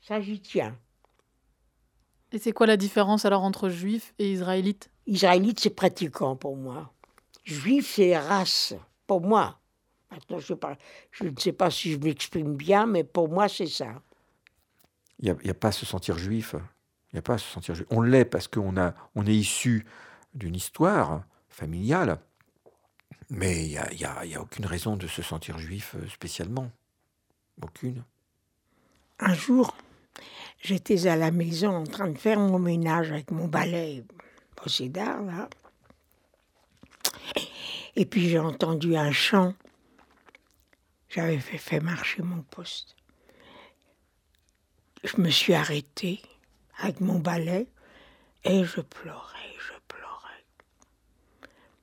Ça, 0.03 0.21
j'y 0.21 0.41
tiens. 0.41 0.77
Et 2.33 2.39
c'est 2.39 2.53
quoi 2.53 2.67
la 2.67 2.77
différence 2.77 3.25
alors 3.25 3.43
entre 3.43 3.69
juif 3.69 4.15
et 4.19 4.33
israélite? 4.33 4.91
Israélite, 5.07 5.61
c'est 5.61 5.71
pratiquant 5.71 6.37
pour 6.37 6.57
moi. 6.57 6.93
Juif, 7.45 7.95
c'est 7.95 8.17
race, 8.19 8.75
pour 9.07 9.21
moi. 9.21 9.59
Maintenant, 10.11 10.39
je, 10.39 10.53
parle- 10.55 10.77
je 11.11 11.25
ne 11.25 11.39
sais 11.39 11.53
pas 11.53 11.71
si 11.71 11.93
je 11.93 11.99
m'exprime 11.99 12.55
bien, 12.55 12.87
mais 12.87 13.05
pour 13.05 13.29
moi, 13.29 13.49
c'est 13.49 13.67
ça. 13.67 14.03
Il 15.19 15.25
n'y 15.27 15.31
a, 15.31 15.37
il 15.41 15.47
y 15.47 15.51
a 15.51 15.55
pas 15.55 15.69
à 15.69 15.73
se 15.73 15.87
sentir 15.87 16.19
juif. 16.19 16.55
Il 17.13 17.17
n'y 17.17 17.19
a 17.19 17.23
pas 17.23 17.35
à 17.35 17.39
se 17.39 17.49
sentir 17.49 17.75
juif. 17.75 17.87
On 17.91 18.03
l'est 18.03 18.25
parce 18.25 18.49
qu'on 18.49 18.77
a, 18.77 18.95
on 19.15 19.27
est 19.27 19.35
issu 19.35 19.87
d'une 20.35 20.55
histoire 20.55 21.25
familiale, 21.49 22.19
mais 23.33 23.65
il 23.65 23.71
n'y 23.71 24.05
a, 24.05 24.19
a- 24.19 24.41
aucune 24.41 24.67
raison 24.67 24.97
de 24.97 25.07
se 25.07 25.23
sentir 25.23 25.59
juif 25.59 25.95
euh, 25.97 26.07
spécialement. 26.09 26.71
Aucune. 27.63 28.05
Un 29.19 29.35
jour, 29.35 29.75
j'étais 30.63 31.07
à 31.07 31.17
la 31.17 31.31
maison 31.31 31.75
en 31.75 31.85
train 31.85 32.09
de 32.09 32.19
faire 32.19 32.39
mon 32.39 32.59
ménage 32.59 33.11
avec 33.11 33.31
mon 33.31 33.49
balai 33.49 34.05
bossé 34.57 34.89
d'art, 34.91 35.23
là. 35.23 35.49
Et 37.97 38.05
puis 38.07 38.29
j'ai 38.29 38.39
entendu 38.39 38.97
un 38.97 39.13
chant. 39.13 39.55
J'avais 41.09 41.39
fait, 41.41 41.59
fait 41.59 41.81
marcher 41.81 42.23
mon 42.23 42.43
poste. 42.43 42.97
Je 45.05 45.21
me 45.21 45.31
suis 45.31 45.55
arrêtée 45.55 46.21
avec 46.79 47.01
mon 47.01 47.19
balai 47.19 47.67
et 48.45 48.65
je 48.65 48.81
pleurais. 48.81 49.42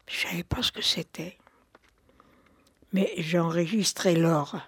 Je 0.10 0.28
savais 0.28 0.44
pas 0.44 0.64
ce 0.64 0.72
que 0.72 0.82
c'était. 0.82 1.38
Mais 2.92 3.14
j'enregistrais 3.20 4.16
l'or. 4.16 4.60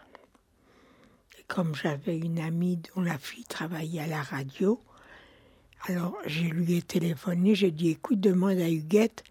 Et 1.39 1.43
comme 1.43 1.73
j'avais 1.73 2.15
une 2.15 2.39
amie 2.39 2.77
dont 2.77 3.01
la 3.01 3.17
fille 3.17 3.45
travaillait 3.45 4.01
à 4.01 4.07
la 4.07 4.21
radio, 4.21 4.79
alors 5.87 6.15
je 6.27 6.43
lui 6.43 6.77
ai 6.77 6.81
téléphoné, 6.83 7.55
j'ai 7.55 7.71
dit 7.71 7.89
écoute, 7.89 8.19
demande 8.19 8.59
à 8.59 8.69
Huguette, 8.69 9.23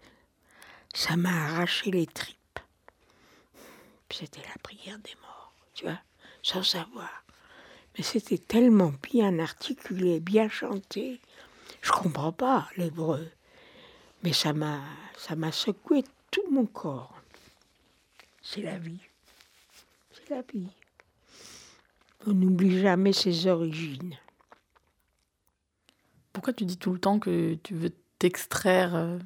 ça 0.93 1.15
m'a 1.15 1.45
arraché 1.45 1.91
les 1.91 2.07
tripes. 2.07 2.37
C'était 4.09 4.41
la 4.41 4.61
prière 4.61 4.99
des 4.99 5.15
morts, 5.21 5.53
tu 5.73 5.85
vois, 5.85 5.99
sans 6.43 6.63
savoir. 6.63 7.23
Mais 7.97 8.03
c'était 8.03 8.37
tellement 8.37 8.93
bien 9.01 9.39
articulé, 9.39 10.19
bien 10.19 10.49
chanté. 10.49 11.21
Je 11.81 11.91
comprends 11.91 12.33
pas 12.33 12.67
l'hébreu, 12.75 13.31
mais 14.23 14.33
ça 14.33 14.51
m'a, 14.51 14.81
ça 15.21 15.35
m'a 15.35 15.51
secoué 15.51 16.03
tout 16.31 16.41
mon 16.49 16.65
corps. 16.65 17.21
C'est 18.41 18.63
la 18.63 18.79
vie. 18.79 18.99
C'est 20.11 20.29
la 20.31 20.41
vie. 20.41 20.67
On 22.25 22.33
n'oublie 22.33 22.79
jamais 22.79 23.13
ses 23.13 23.45
origines. 23.45 24.17
Pourquoi 26.33 26.53
tu 26.53 26.65
dis 26.65 26.77
tout 26.77 26.91
le 26.91 26.99
temps 26.99 27.19
que 27.19 27.53
tu 27.61 27.75
veux 27.75 27.91
t'extraire 28.17 28.95
euh, 28.95 29.19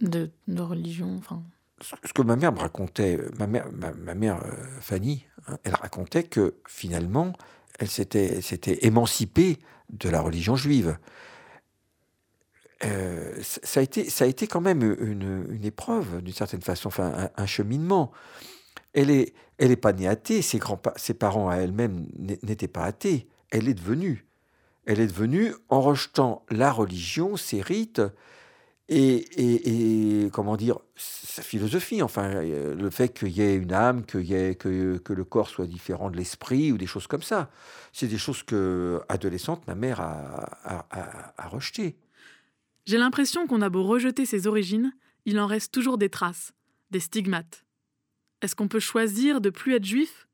de, 0.00 0.30
de 0.48 0.62
religion 0.62 1.16
enfin... 1.18 1.42
Ce 1.82 2.12
que 2.12 2.22
ma 2.22 2.36
mère 2.36 2.52
me 2.52 2.58
racontait, 2.58 3.18
ma 3.38 3.46
mère, 3.46 3.70
ma, 3.72 4.14
mère 4.14 4.44
euh, 4.44 4.80
Fanny, 4.80 5.24
hein, 5.46 5.58
elle 5.64 5.74
racontait 5.74 6.24
que 6.24 6.56
finalement, 6.66 7.32
elle 7.78 7.88
s'était, 7.88 8.42
s'était 8.42 8.84
émancipée 8.84 9.58
de 9.88 10.10
la 10.10 10.20
religion 10.20 10.56
juive. 10.56 10.98
Euh, 12.84 13.34
ça, 13.42 13.80
a 13.80 13.82
été, 13.82 14.08
ça 14.08 14.24
a 14.24 14.26
été 14.26 14.46
quand 14.46 14.60
même 14.60 14.82
une, 14.82 15.64
épreuve, 15.64 16.22
d'une 16.22 16.34
certaine 16.34 16.62
façon, 16.62 16.88
enfin 16.88 17.30
un, 17.36 17.46
cheminement. 17.46 18.10
Elle 18.92 19.08
n'est 19.08 19.32
elle 19.58 19.70
est 19.70 19.76
pas 19.76 19.92
née 19.92 20.08
athée, 20.08 20.40
ses, 20.40 20.58
grands, 20.58 20.80
ses 20.96 21.12
parents 21.12 21.50
à 21.50 21.56
elle-même 21.56 22.06
n'étaient 22.42 22.68
pas 22.68 22.84
athées. 22.84 23.28
Elle 23.50 23.68
est 23.68 23.74
devenue. 23.74 24.26
Elle 24.86 25.00
est 25.00 25.06
devenue 25.06 25.54
en 25.68 25.82
rejetant 25.82 26.46
la 26.48 26.72
religion, 26.72 27.36
ses 27.36 27.60
rites, 27.60 28.00
et, 28.92 30.28
comment 30.32 30.56
dire, 30.56 30.78
sa 30.96 31.42
philosophie, 31.42 32.02
enfin, 32.02 32.24
euh, 32.24 32.74
le 32.74 32.90
fait 32.90 33.16
qu'il 33.16 33.28
y 33.28 33.40
ait 33.40 33.54
une 33.54 33.72
âme, 33.72 34.04
que, 34.04 34.18
y 34.18 34.34
ait, 34.34 34.56
que, 34.56 34.98
que, 34.98 35.12
le 35.12 35.24
corps 35.24 35.48
soit 35.48 35.66
différent 35.66 36.10
de 36.10 36.16
l'esprit, 36.16 36.72
ou 36.72 36.78
des 36.78 36.86
choses 36.86 37.06
comme 37.06 37.22
ça. 37.22 37.50
C'est 37.92 38.08
des 38.08 38.18
choses 38.18 38.42
que, 38.42 39.00
adolescente, 39.08 39.64
ma 39.68 39.76
mère 39.76 40.00
a, 40.00 40.58
a, 40.64 41.34
a, 41.36 41.48
rejetées. 41.48 41.96
J'ai 42.86 42.98
l'impression 42.98 43.46
qu'on 43.46 43.62
a 43.62 43.68
beau 43.68 43.82
rejeter 43.82 44.26
ses 44.26 44.46
origines, 44.46 44.92
il 45.24 45.38
en 45.38 45.46
reste 45.46 45.72
toujours 45.72 45.98
des 45.98 46.08
traces, 46.08 46.52
des 46.90 47.00
stigmates. 47.00 47.64
Est-ce 48.42 48.56
qu'on 48.56 48.68
peut 48.68 48.80
choisir 48.80 49.40
de 49.40 49.50
plus 49.50 49.74
être 49.74 49.84
juif? 49.84 50.26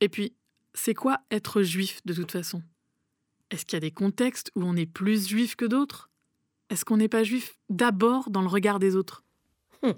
Et 0.00 0.08
puis, 0.08 0.34
c'est 0.74 0.94
quoi 0.94 1.18
être 1.30 1.62
juif 1.62 2.00
de 2.04 2.12
toute 2.12 2.32
façon? 2.32 2.62
Est-ce 3.50 3.64
qu'il 3.64 3.76
y 3.76 3.76
a 3.76 3.80
des 3.80 3.90
contextes 3.90 4.50
où 4.56 4.62
on 4.64 4.76
est 4.76 4.86
plus 4.86 5.28
juif 5.28 5.56
que 5.56 5.64
d'autres? 5.64 6.10
Est-ce 6.70 6.84
qu'on 6.84 6.96
n'est 6.96 7.08
pas 7.08 7.22
juif 7.22 7.56
d'abord 7.68 8.30
dans 8.30 8.40
le 8.40 8.48
regard 8.48 8.78
des 8.78 8.96
autres? 8.96 9.22
Hum. 9.82 9.94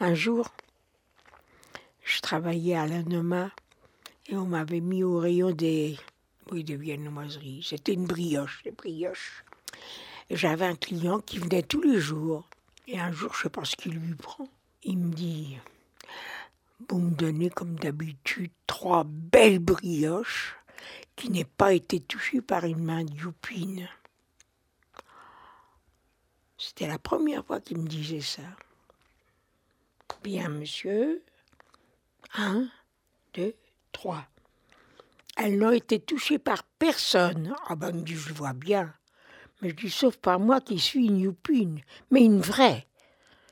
Un 0.00 0.14
jour, 0.14 0.52
je 2.04 2.20
travaillais 2.20 2.74
à 2.74 2.86
l'anoma 2.86 3.50
et 4.28 4.36
on 4.36 4.46
m'avait 4.46 4.80
mis 4.80 5.04
au 5.04 5.18
rayon 5.18 5.52
des, 5.52 5.96
oui, 6.50 6.64
des 6.64 6.76
viennoiseries. 6.76 7.62
C'était 7.62 7.94
une 7.94 8.06
brioche, 8.06 8.62
des 8.64 8.72
brioches. 8.72 9.44
J'avais 10.30 10.66
un 10.66 10.76
client 10.76 11.20
qui 11.20 11.38
venait 11.38 11.62
tous 11.62 11.82
les 11.82 12.00
jours. 12.00 12.48
Et 12.86 12.98
un 12.98 13.12
jour, 13.12 13.34
je 13.34 13.42
sais 13.42 13.48
pas 13.48 13.64
ce 13.64 13.76
qu'il 13.76 13.94
lui 13.94 14.14
prend. 14.14 14.48
Il 14.82 14.98
me 14.98 15.12
dit 15.12 15.58
Vous 16.88 16.98
me 16.98 17.14
donnez 17.14 17.50
comme 17.50 17.78
d'habitude 17.78 18.50
trois 18.66 19.04
belles 19.04 19.58
brioches 19.58 20.56
qui 21.16 21.30
n'aient 21.30 21.44
pas 21.44 21.72
été 21.72 22.00
touchées 22.00 22.40
par 22.40 22.64
une 22.64 22.82
main 22.82 23.04
de 23.04 23.14
youpine. 23.14 23.88
C'était 26.56 26.86
la 26.86 26.98
première 26.98 27.44
fois 27.44 27.60
qu'il 27.60 27.78
me 27.78 27.86
disait 27.86 28.20
ça. 28.20 28.42
Bien, 30.22 30.48
monsieur. 30.48 31.22
Un, 32.34 32.68
deux, 33.34 33.54
trois. 33.92 34.26
Elles 35.36 35.56
n'ont 35.56 35.70
été 35.70 36.00
touchées 36.00 36.38
par 36.38 36.64
personne. 36.64 37.54
Ah 37.68 37.76
ben, 37.76 38.04
je 38.04 38.32
vois 38.32 38.52
bien. 38.52 38.92
Mais 39.60 39.70
je 39.70 39.74
dis, 39.74 39.90
sauf 39.90 40.16
par 40.16 40.38
moi 40.38 40.60
qui 40.60 40.78
suis 40.78 41.06
une 41.06 41.18
youpine, 41.18 41.80
mais 42.10 42.24
une 42.24 42.40
vraie. 42.40 42.86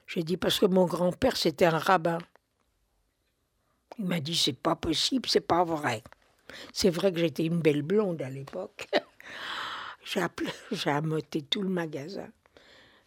J'ai 0.06 0.22
dit, 0.22 0.36
parce 0.36 0.58
que 0.58 0.66
mon 0.66 0.86
grand-père, 0.86 1.36
c'était 1.36 1.64
un 1.64 1.78
rabbin. 1.78 2.18
Il 3.98 4.06
m'a 4.06 4.20
dit, 4.20 4.36
c'est 4.36 4.52
pas 4.52 4.76
possible, 4.76 5.28
c'est 5.28 5.40
pas 5.40 5.64
vrai. 5.64 6.02
C'est 6.72 6.90
vrai 6.90 7.12
que 7.12 7.18
j'étais 7.18 7.44
une 7.44 7.60
belle 7.60 7.82
blonde 7.82 8.22
à 8.22 8.30
l'époque. 8.30 8.88
j'ai, 10.04 10.25
j'ai 10.72 10.90
amoté 10.90 11.42
tout 11.42 11.62
le 11.62 11.68
magasin 11.68 12.28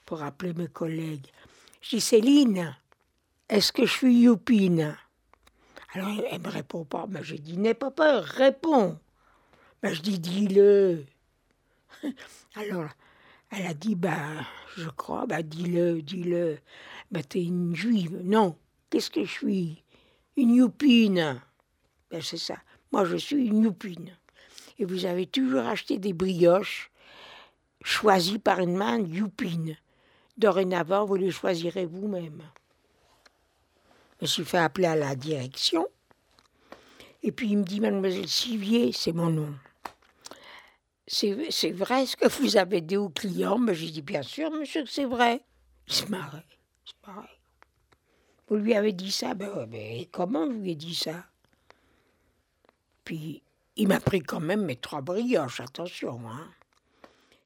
pour 0.06 0.24
appeler 0.24 0.54
mes 0.54 0.68
collègues. 0.68 1.28
Je 1.82 1.90
dis 1.92 2.02
Céline, 2.02 2.76
est-ce 3.48 3.72
que 3.72 3.86
je 3.86 3.92
suis 3.92 4.22
youpine 4.22 4.96
Alors 5.94 6.10
elle 6.30 6.42
me 6.42 6.50
répond 6.50 6.84
pas. 6.84 7.06
Mais 7.08 7.24
je 7.24 7.36
dis 7.36 7.58
n'aie 7.58 7.74
pas 7.74 7.92
peur, 7.92 8.24
réponds. 8.24 9.00
Mais 9.82 9.94
je 9.94 10.02
dis 10.02 10.20
dis-le. 10.20 11.06
Alors 12.56 12.90
elle 13.52 13.66
a 13.66 13.74
dit 13.74 13.96
bah 13.96 14.46
je 14.78 14.90
crois, 14.90 15.26
bah 15.26 15.42
dis-le, 15.42 16.02
dis-le. 16.02 16.60
Bah 17.12 17.24
t'es 17.24 17.44
une 17.44 17.76
juive. 17.76 18.20
Non, 18.24 18.56
qu'est-ce 18.90 19.10
que 19.10 19.24
je 19.24 19.32
suis? 19.32 19.84
Une 20.38 20.56
youpine. 20.56 21.42
Ben 22.12 22.22
c'est 22.22 22.38
ça. 22.38 22.58
Moi 22.92 23.06
je 23.06 23.18
suis 23.18 23.48
une 23.48 23.64
youpine. 23.64 24.16
Et 24.78 24.86
vous 24.86 25.06
avez 25.06 25.26
toujours 25.26 25.66
acheté 25.66 25.98
des 25.98 26.14
brioches 26.14 26.92
choisies 27.84 28.40
par 28.40 28.60
une 28.60 28.78
main 28.78 29.00
youpine. 29.00 29.76
Dorénavant, 30.38 31.06
vous 31.06 31.16
les 31.16 31.32
choisirez 31.32 31.86
vous-même. 31.86 32.44
Je 34.20 34.26
me 34.26 34.28
suis 34.28 34.46
fait 34.46 34.58
appeler 34.58 34.88
à 34.88 34.96
la 34.96 35.16
direction. 35.16 35.88
Et 37.24 37.32
puis 37.34 37.50
il 37.50 37.58
me 37.58 37.64
dit, 37.64 37.82
Mademoiselle 37.82 38.28
Sivier, 38.28 38.92
c'est 38.94 39.12
mon 39.12 39.30
nom. 39.30 39.54
C'est 41.12 41.72
vrai 41.72 42.06
ce 42.06 42.16
que 42.16 42.28
vous 42.28 42.56
avez 42.58 42.82
dit 42.82 42.98
aux 42.98 43.10
clients 43.10 43.58
Mais 43.58 43.74
j'ai 43.74 43.90
dit, 43.90 44.02
bien 44.04 44.22
sûr, 44.22 44.52
monsieur, 44.52 44.84
que 44.84 44.90
c'est 44.90 45.06
vrai. 45.06 45.42
C'est 45.88 46.08
marrant, 46.10 46.44
c'est 46.86 46.98
pareil. 46.98 47.26
Vous 48.48 48.58
lui 48.58 48.76
avez 48.76 48.94
dit 48.94 49.12
ça? 49.12 49.34
Ben, 49.34 49.66
ben 49.66 50.06
comment 50.12 50.46
vous 50.46 50.54
lui 50.54 50.60
avez 50.60 50.76
dit 50.76 50.96
ça? 50.96 51.26
Puis 53.04 53.42
il 53.76 53.88
m'a 53.88 54.00
pris 54.00 54.22
quand 54.22 54.40
même 54.40 54.66
mes 54.66 54.76
trois 54.76 55.02
brioches, 55.02 55.62
attention. 55.62 56.20
Hein 56.30 56.48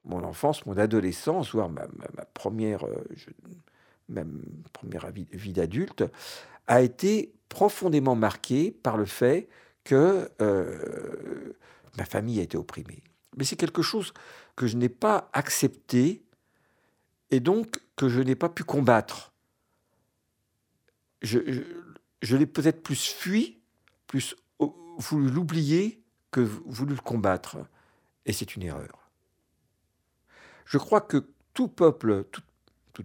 mon 0.04 0.22
enfance, 0.22 0.66
mon 0.66 0.76
adolescence, 0.76 1.52
voire 1.52 1.68
ma, 1.68 1.86
première, 2.34 2.84
euh, 2.84 4.24
première 4.72 5.10
vie, 5.10 5.52
d'adulte, 5.52 6.04
a 6.66 6.82
été 6.82 7.32
profondément 7.48 8.16
marquée 8.16 8.70
par 8.70 8.96
le 8.96 9.04
fait 9.04 9.48
que 9.84 10.30
euh, 10.40 11.52
ma 11.96 12.04
famille 12.04 12.40
a 12.40 12.42
été 12.42 12.56
opprimée. 12.56 13.02
Mais 13.36 13.44
c'est 13.44 13.56
quelque 13.56 13.82
chose 13.82 14.12
que 14.56 14.66
je 14.66 14.76
n'ai 14.76 14.88
pas 14.88 15.30
accepté 15.32 16.24
et 17.30 17.40
donc 17.40 17.80
que 17.96 18.08
je 18.08 18.20
n'ai 18.20 18.36
pas 18.36 18.48
pu 18.48 18.64
combattre. 18.64 19.32
Je, 21.22 21.38
l'ai 22.36 22.46
peut-être 22.46 22.82
plus 22.82 23.10
fui, 23.10 23.60
plus 24.06 24.36
voulu 24.98 25.30
l'oublier 25.30 26.02
que 26.30 26.40
voulu 26.40 26.94
le 26.94 27.00
combattre. 27.00 27.58
Et 28.26 28.32
c'est 28.32 28.56
une 28.56 28.62
erreur. 28.62 29.10
Je 30.64 30.78
crois 30.78 31.00
que 31.00 31.28
tout 31.52 31.68
peuple, 31.68 32.24
toute, 32.24 32.44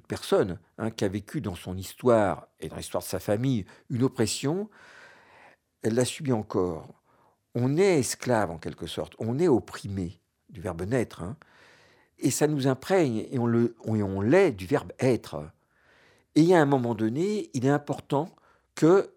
personne 0.08 0.60
hein, 0.78 0.92
qui 0.92 1.04
a 1.06 1.08
vécu 1.08 1.42
dans 1.42 1.56
son 1.56 1.76
histoire 1.78 2.48
et 2.60 2.70
dans 2.70 2.76
l'histoire 2.76 3.04
de 3.04 3.08
sa 3.08 3.20
famille 3.20 3.66
une 3.90 4.04
oppression, 4.04 4.70
elle 5.82 5.96
l'a 5.96 6.06
subie 6.06 6.32
encore. 6.32 6.88
On 7.56 7.78
est 7.78 8.00
esclave 8.00 8.52
en 8.52 8.58
quelque 8.58 8.88
sorte, 8.88 9.14
on 9.20 9.40
est 9.40 9.48
opprimé 9.48 10.20
du 10.50 10.62
verbe 10.62 10.84
naître, 10.84 11.24
hein. 11.24 11.38
et 12.20 12.32
ça 12.32 12.48
nous 12.48 12.68
imprègne 12.68 13.28
et 13.32 13.40
on, 13.40 13.48
le, 13.48 13.76
l'est 14.24 14.52
du 14.52 14.66
verbe 14.66 14.92
être. 15.00 15.50
Et 16.36 16.56
a 16.56 16.62
un 16.62 16.66
moment 16.66 16.96
donné, 16.96 17.50
il 17.54 17.66
est 17.66 17.70
important 17.70 18.30
que 18.76 19.12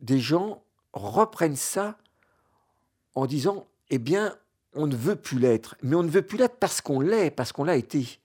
des 0.00 0.18
gens 0.18 0.62
reprennent 0.92 1.56
ça 1.56 1.98
en 3.14 3.26
disant, 3.26 3.66
eh 3.90 3.98
bien, 3.98 4.36
on 4.74 4.86
ne 4.86 4.96
veut 4.96 5.16
plus 5.16 5.38
l'être, 5.38 5.76
mais 5.82 5.96
on 5.96 6.02
ne 6.02 6.08
veut 6.08 6.22
plus 6.22 6.38
l'être 6.38 6.58
parce 6.58 6.80
qu'on 6.80 7.00
l'est, 7.00 7.30
parce 7.30 7.52
qu'on 7.52 7.64
l'a 7.64 7.76
été. 7.76 8.20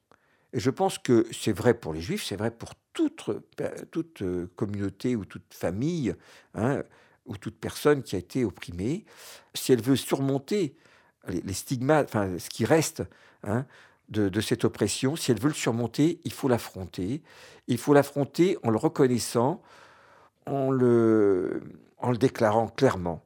Et 0.54 0.60
je 0.60 0.70
pense 0.70 0.98
que 0.98 1.28
c'est 1.32 1.52
vrai 1.52 1.74
pour 1.74 1.94
les 1.94 2.02
juifs, 2.02 2.24
c'est 2.24 2.38
vrai 2.38 2.52
pour 2.52 2.74
toute, 2.94 3.30
toute 3.92 4.24
communauté 4.56 5.16
ou 5.16 5.26
toute 5.26 5.54
famille, 5.54 6.16
hein, 6.54 6.82
ou 7.26 7.38
toute 7.38 7.58
personne 7.60 8.04
qui 8.04 8.16
a 8.16 8.20
été 8.20 8.46
opprimée, 8.46 9.06
si 9.54 9.72
elle 9.74 9.82
veut 9.82 9.96
surmonter 9.96 10.76
les, 11.28 11.54
stigmates, 11.54 12.08
enfin 12.08 12.38
ce 12.38 12.50
qui 12.50 12.66
reste 12.66 13.04
hein, 13.44 13.66
de, 14.10 14.42
cette 14.42 14.66
oppression, 14.66 15.16
si 15.16 15.32
elle 15.32 15.40
veut 15.40 15.48
le 15.48 15.54
surmonter, 15.54 16.20
il 16.24 16.32
faut 16.32 16.48
l'affronter. 16.48 17.22
Il 17.68 17.78
faut 17.78 17.94
l'affronter 17.94 18.58
en 18.64 18.70
le 18.70 18.78
reconnaissant, 18.78 19.62
en 20.46 20.70
le, 20.70 21.64
en 21.98 22.12
le 22.12 22.18
déclarant 22.18 22.68
clairement. 22.68 23.24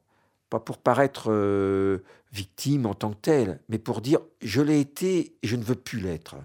Pas 0.49 0.59
pour 0.59 0.77
paraître 0.77 1.29
euh, 1.29 1.99
victime 2.31 2.85
en 2.85 2.93
tant 2.93 3.11
que 3.11 3.17
telle, 3.21 3.59
mais 3.69 3.77
pour 3.77 4.01
dire 4.01 4.19
je 4.41 4.61
l'ai 4.61 4.79
été 4.79 5.35
et 5.43 5.47
je 5.47 5.55
ne 5.55 5.63
veux 5.63 5.75
plus 5.75 5.99
l'être. 5.99 6.37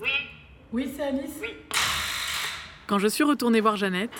Oui. 0.00 0.10
Oui, 0.72 0.92
c'est 0.96 1.02
Alice. 1.02 1.36
Oui. 1.40 1.48
Quand 2.88 2.98
je 2.98 3.06
suis 3.06 3.22
retournée 3.22 3.60
voir 3.60 3.76
Jeannette, 3.76 4.10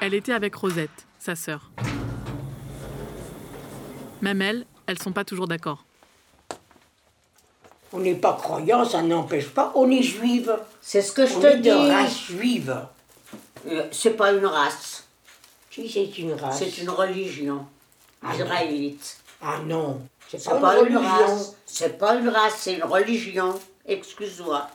elle 0.00 0.14
était 0.14 0.32
avec 0.32 0.54
Rosette, 0.54 1.06
sa 1.18 1.36
sœur. 1.36 1.70
Même 4.22 4.40
elles, 4.40 4.64
elles 4.86 4.98
sont 4.98 5.12
pas 5.12 5.24
toujours 5.24 5.46
d'accord. 5.46 5.84
On 7.92 7.98
n'est 7.98 8.14
pas 8.14 8.32
croyant, 8.32 8.86
ça 8.86 9.02
n'empêche 9.02 9.50
pas. 9.50 9.72
On 9.74 9.90
est 9.90 10.02
juive. 10.02 10.56
C'est 10.80 11.02
ce 11.02 11.12
que 11.12 11.26
je 11.26 11.34
te 11.34 11.56
dis. 11.56 11.68
de 11.68 11.74
race 11.74 12.18
juive. 12.22 12.74
Euh, 13.68 13.84
c'est 13.92 14.16
pas 14.16 14.32
une 14.32 14.46
race. 14.46 15.04
Si, 15.70 15.86
c'est 15.90 16.18
une 16.18 16.32
race. 16.32 16.58
C'est 16.58 16.78
une 16.78 16.88
religion 16.88 17.66
ah 18.22 18.34
israélite. 18.34 19.18
Ah 19.42 19.58
non, 19.66 20.00
c'est 20.28 20.42
pas, 20.48 20.82
une, 20.82 20.96
race. 20.96 21.56
C'est 21.66 21.98
pas 21.98 22.14
une 22.14 22.30
race, 22.30 22.54
c'est 22.56 22.74
une 22.76 22.84
religion. 22.84 23.60
Excuse-moi. 23.84 24.66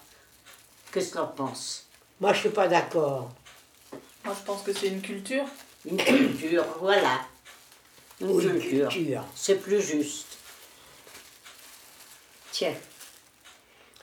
Qu'est-ce 0.91 1.09
que 1.09 1.13
tu 1.13 1.19
en 1.19 1.27
penses? 1.27 1.87
Moi, 2.21 2.33
je 2.33 2.39
suis 2.41 2.49
pas 2.49 2.67
d'accord. 2.67 3.31
Moi, 4.25 4.35
je 4.37 4.45
pense 4.45 4.63
que 4.63 4.73
c'est 4.73 4.87
une 4.87 5.01
culture. 5.01 5.45
Une 5.85 5.97
culture, 5.97 6.65
voilà. 6.79 7.21
Une, 8.21 8.59
culture. 8.59 9.23
C'est 9.33 9.55
plus 9.55 9.81
juste. 9.81 10.37
Tiens. 12.51 12.73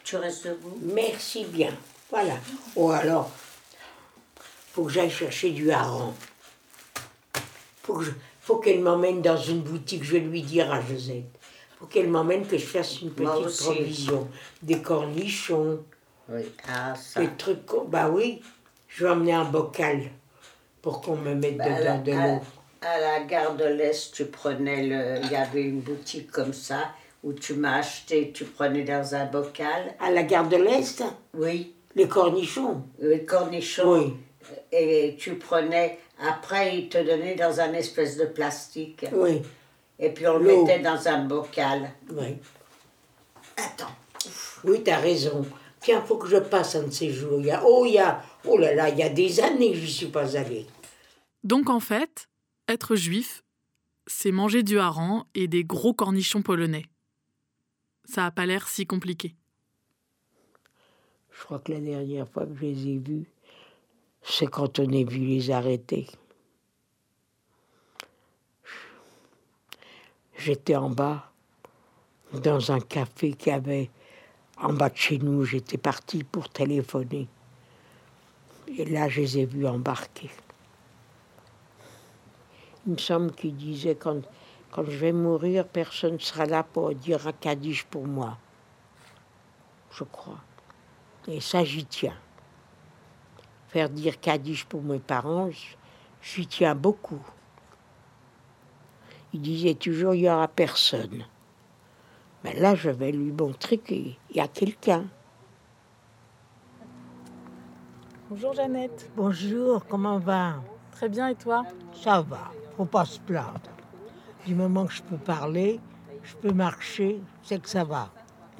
Tu 0.02 0.16
restes 0.16 0.46
debout 0.46 0.78
Merci 0.82 1.44
bien. 1.44 1.76
Voilà. 2.10 2.38
Oh 2.76 2.90
alors, 2.90 3.30
faut 4.72 4.84
que 4.84 4.92
j'aille 4.92 5.10
chercher 5.10 5.50
du 5.50 5.70
hareng. 5.70 6.14
Faut 7.82 8.02
faut 8.40 8.56
qu'elle 8.58 8.80
m'emmène 8.80 9.22
dans 9.22 9.36
une 9.36 9.60
boutique. 9.60 10.04
Je 10.04 10.12
vais 10.12 10.20
lui 10.20 10.42
dire 10.42 10.72
à 10.72 10.80
Josette. 10.80 11.24
Faut 11.78 11.86
qu'elle 11.86 12.08
m'emmène 12.08 12.46
que 12.46 12.56
je 12.56 12.64
fasse 12.64 13.02
une 13.02 13.10
petite 13.10 13.58
provision. 13.58 14.28
Des 14.62 14.80
cornichons. 14.80 15.84
Oui, 16.28 16.42
ah, 16.68 16.94
ça. 16.94 17.20
Des 17.20 17.28
trucs. 17.36 17.58
Bah 17.88 18.08
oui. 18.08 18.40
Je 18.96 19.04
vais 19.04 19.10
emmener 19.10 19.34
un 19.34 19.44
bocal 19.44 20.04
pour 20.80 21.02
qu'on 21.02 21.16
me 21.16 21.34
mette 21.34 21.58
bah, 21.58 21.66
dedans 21.68 21.98
de 21.98 22.12
l'eau. 22.12 22.40
À 22.80 22.98
la 22.98 23.24
gare 23.24 23.54
de 23.54 23.66
l'Est, 23.66 24.14
tu 24.14 24.24
prenais 24.24 24.84
le. 24.84 25.22
Il 25.22 25.30
y 25.30 25.36
avait 25.36 25.64
une 25.64 25.80
boutique 25.80 26.30
comme 26.30 26.54
ça 26.54 26.92
où 27.22 27.34
tu 27.34 27.52
m'as 27.52 27.80
acheté, 27.80 28.32
tu 28.32 28.46
prenais 28.46 28.84
dans 28.84 29.14
un 29.14 29.26
bocal. 29.26 29.94
À 30.00 30.10
la 30.10 30.22
gare 30.22 30.48
de 30.48 30.56
l'Est? 30.56 31.04
Oui. 31.34 31.74
Les 31.94 32.08
cornichons 32.08 32.84
Les 32.98 33.22
cornichons. 33.26 33.92
Oui. 33.92 34.14
Et 34.72 35.14
tu 35.18 35.34
prenais. 35.34 35.98
Après, 36.26 36.78
ils 36.78 36.88
te 36.88 36.96
donnaient 36.96 37.34
dans 37.34 37.60
un 37.60 37.74
espèce 37.74 38.16
de 38.16 38.24
plastique. 38.24 39.04
Oui. 39.12 39.42
Et 39.98 40.08
puis 40.08 40.26
on 40.26 40.38
le 40.38 40.64
mettait 40.64 40.78
dans 40.78 41.06
un 41.06 41.26
bocal. 41.26 41.90
Oui. 42.14 42.38
Attends. 43.58 43.92
Oui, 44.64 44.82
tu 44.82 44.90
as 44.90 44.96
raison. 44.96 45.44
Tiens, 45.86 46.02
faut 46.02 46.16
que 46.16 46.26
je 46.26 46.38
passe 46.38 46.74
un 46.74 46.82
de 46.82 46.90
ces 46.90 47.12
jours. 47.12 47.38
Il 47.38 47.46
y 47.46 47.50
a, 47.52 47.62
oh, 47.64 47.84
il 47.86 47.92
y 47.92 47.98
a, 48.00 48.20
oh 48.44 48.58
là 48.58 48.74
là, 48.74 48.88
il 48.88 48.98
y 48.98 49.04
a 49.04 49.08
des 49.08 49.38
années 49.38 49.70
que 49.70 49.78
je 49.78 49.86
suis 49.86 50.08
pas 50.08 50.36
allée. 50.36 50.66
Donc 51.44 51.70
en 51.70 51.78
fait, 51.78 52.28
être 52.66 52.96
juif, 52.96 53.44
c'est 54.08 54.32
manger 54.32 54.64
du 54.64 54.80
hareng 54.80 55.26
et 55.36 55.46
des 55.46 55.62
gros 55.62 55.94
cornichons 55.94 56.42
polonais. 56.42 56.86
Ça 58.04 58.22
n'a 58.22 58.32
pas 58.32 58.46
l'air 58.46 58.66
si 58.66 58.84
compliqué. 58.84 59.36
Je 61.30 61.44
crois 61.44 61.60
que 61.60 61.70
la 61.70 61.78
dernière 61.78 62.28
fois 62.28 62.46
que 62.46 62.56
je 62.56 62.62
les 62.62 62.88
ai 62.88 62.98
vus, 62.98 63.30
c'est 64.24 64.48
quand 64.48 64.80
on 64.80 64.90
est 64.90 65.08
vu 65.08 65.20
les 65.20 65.52
arrêter. 65.52 66.08
J'étais 70.36 70.74
en 70.74 70.90
bas, 70.90 71.30
dans 72.32 72.72
un 72.72 72.80
café 72.80 73.34
qui 73.34 73.52
avait 73.52 73.88
en 74.58 74.72
bas 74.72 74.88
de 74.88 74.96
chez 74.96 75.18
nous, 75.18 75.44
j'étais 75.44 75.78
parti 75.78 76.24
pour 76.24 76.48
téléphoner. 76.48 77.28
Et 78.68 78.84
là, 78.84 79.08
je 79.08 79.20
les 79.20 79.38
ai 79.38 79.44
vus 79.44 79.66
embarquer. 79.66 80.30
Il 82.86 82.92
me 82.92 82.98
semble 82.98 83.32
qu'il 83.32 83.56
disait 83.56 83.96
quand, 83.96 84.22
je 84.76 84.96
vais 84.96 85.12
mourir, 85.12 85.66
personne 85.66 86.14
ne 86.14 86.18
sera 86.18 86.46
là 86.46 86.62
pour 86.62 86.94
dire 86.94 87.26
un 87.26 87.32
Kaddish 87.32 87.84
pour 87.84 88.06
moi. 88.06 88.38
Je 89.90 90.04
crois. 90.04 90.40
Et 91.28 91.40
ça, 91.40 91.64
j'y 91.64 91.84
tiens. 91.84 92.16
Faire 93.68 93.90
dire 93.90 94.20
Kaddish 94.20 94.64
pour 94.64 94.82
mes 94.82 95.00
parents, 95.00 95.50
j'y 96.22 96.46
tiens 96.46 96.74
beaucoup. 96.74 97.24
Il 99.32 99.42
disait 99.42 99.74
toujours 99.74 100.14
il 100.14 100.22
n'y 100.22 100.30
aura 100.30 100.48
personne. 100.48 101.24
Mais 102.46 102.54
là, 102.60 102.76
je 102.76 102.90
vais 102.90 103.10
lui 103.10 103.32
montrer 103.32 103.76
qu'il 103.76 104.14
y 104.32 104.38
a 104.38 104.46
quelqu'un. 104.46 105.04
Bonjour 108.30 108.52
Jeannette. 108.52 109.10
Bonjour, 109.16 109.84
comment 109.84 110.20
va? 110.20 110.62
Très 110.92 111.08
bien, 111.08 111.26
et 111.26 111.34
toi? 111.34 111.64
Ça 111.92 112.20
va, 112.20 112.52
faut 112.76 112.84
pas 112.84 113.04
se 113.04 113.18
plaindre. 113.18 113.72
Du 114.46 114.54
moment 114.54 114.86
que 114.86 114.92
je 114.92 115.02
peux 115.02 115.16
parler, 115.16 115.80
je 116.22 116.36
peux 116.36 116.52
marcher, 116.52 117.20
c'est 117.42 117.60
que 117.60 117.68
ça 117.68 117.82
va. 117.82 118.10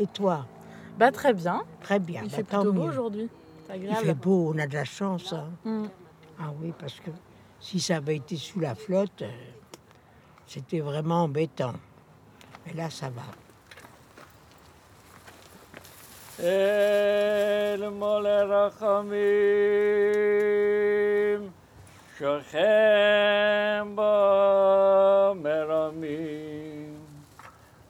Et 0.01 0.09
toi? 0.09 0.47
Bah 0.99 1.13
très 1.13 1.33
bien. 1.33 1.63
Très 1.81 2.01
bien. 2.01 2.23
Il 2.25 2.31
bah, 2.31 2.37
fait 2.39 2.43
plutôt 2.43 2.73
beau 2.73 2.89
aujourd'hui. 2.89 3.29
Il 3.73 3.95
fait 3.95 4.15
beau, 4.15 4.53
on 4.53 4.59
a 4.59 4.67
de 4.67 4.75
la 4.75 4.85
chance. 4.85 5.33
Hein. 5.33 5.49
Mm. 5.65 5.87
Ah 6.41 6.53
oui, 6.61 6.73
parce 6.77 6.99
que 6.99 7.11
si 7.61 7.79
ça 7.79 7.99
avait 7.99 8.17
été 8.17 8.35
sous 8.35 8.59
la 8.59 8.75
flotte, 8.75 9.23
euh, 9.23 9.31
c'était 10.49 10.81
vraiment 10.81 11.23
embêtant. 11.23 11.75
Mais 12.67 12.73
là, 12.73 12.91
ça 12.91 13.11
va. 13.11 13.23
אל 16.41 17.89
מולי 17.89 18.43
רחמים, 18.43 19.17
שוכן 22.19 23.87
בו 23.95 25.35
מרמים. 25.35 26.95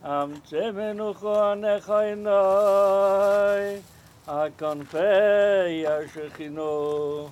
אמצא 0.05 0.71
מנוחו 0.71 1.41
ענך 1.41 1.91
עיני 1.91 2.31
הכנפי 4.27 5.87
השכינו, 5.87 7.29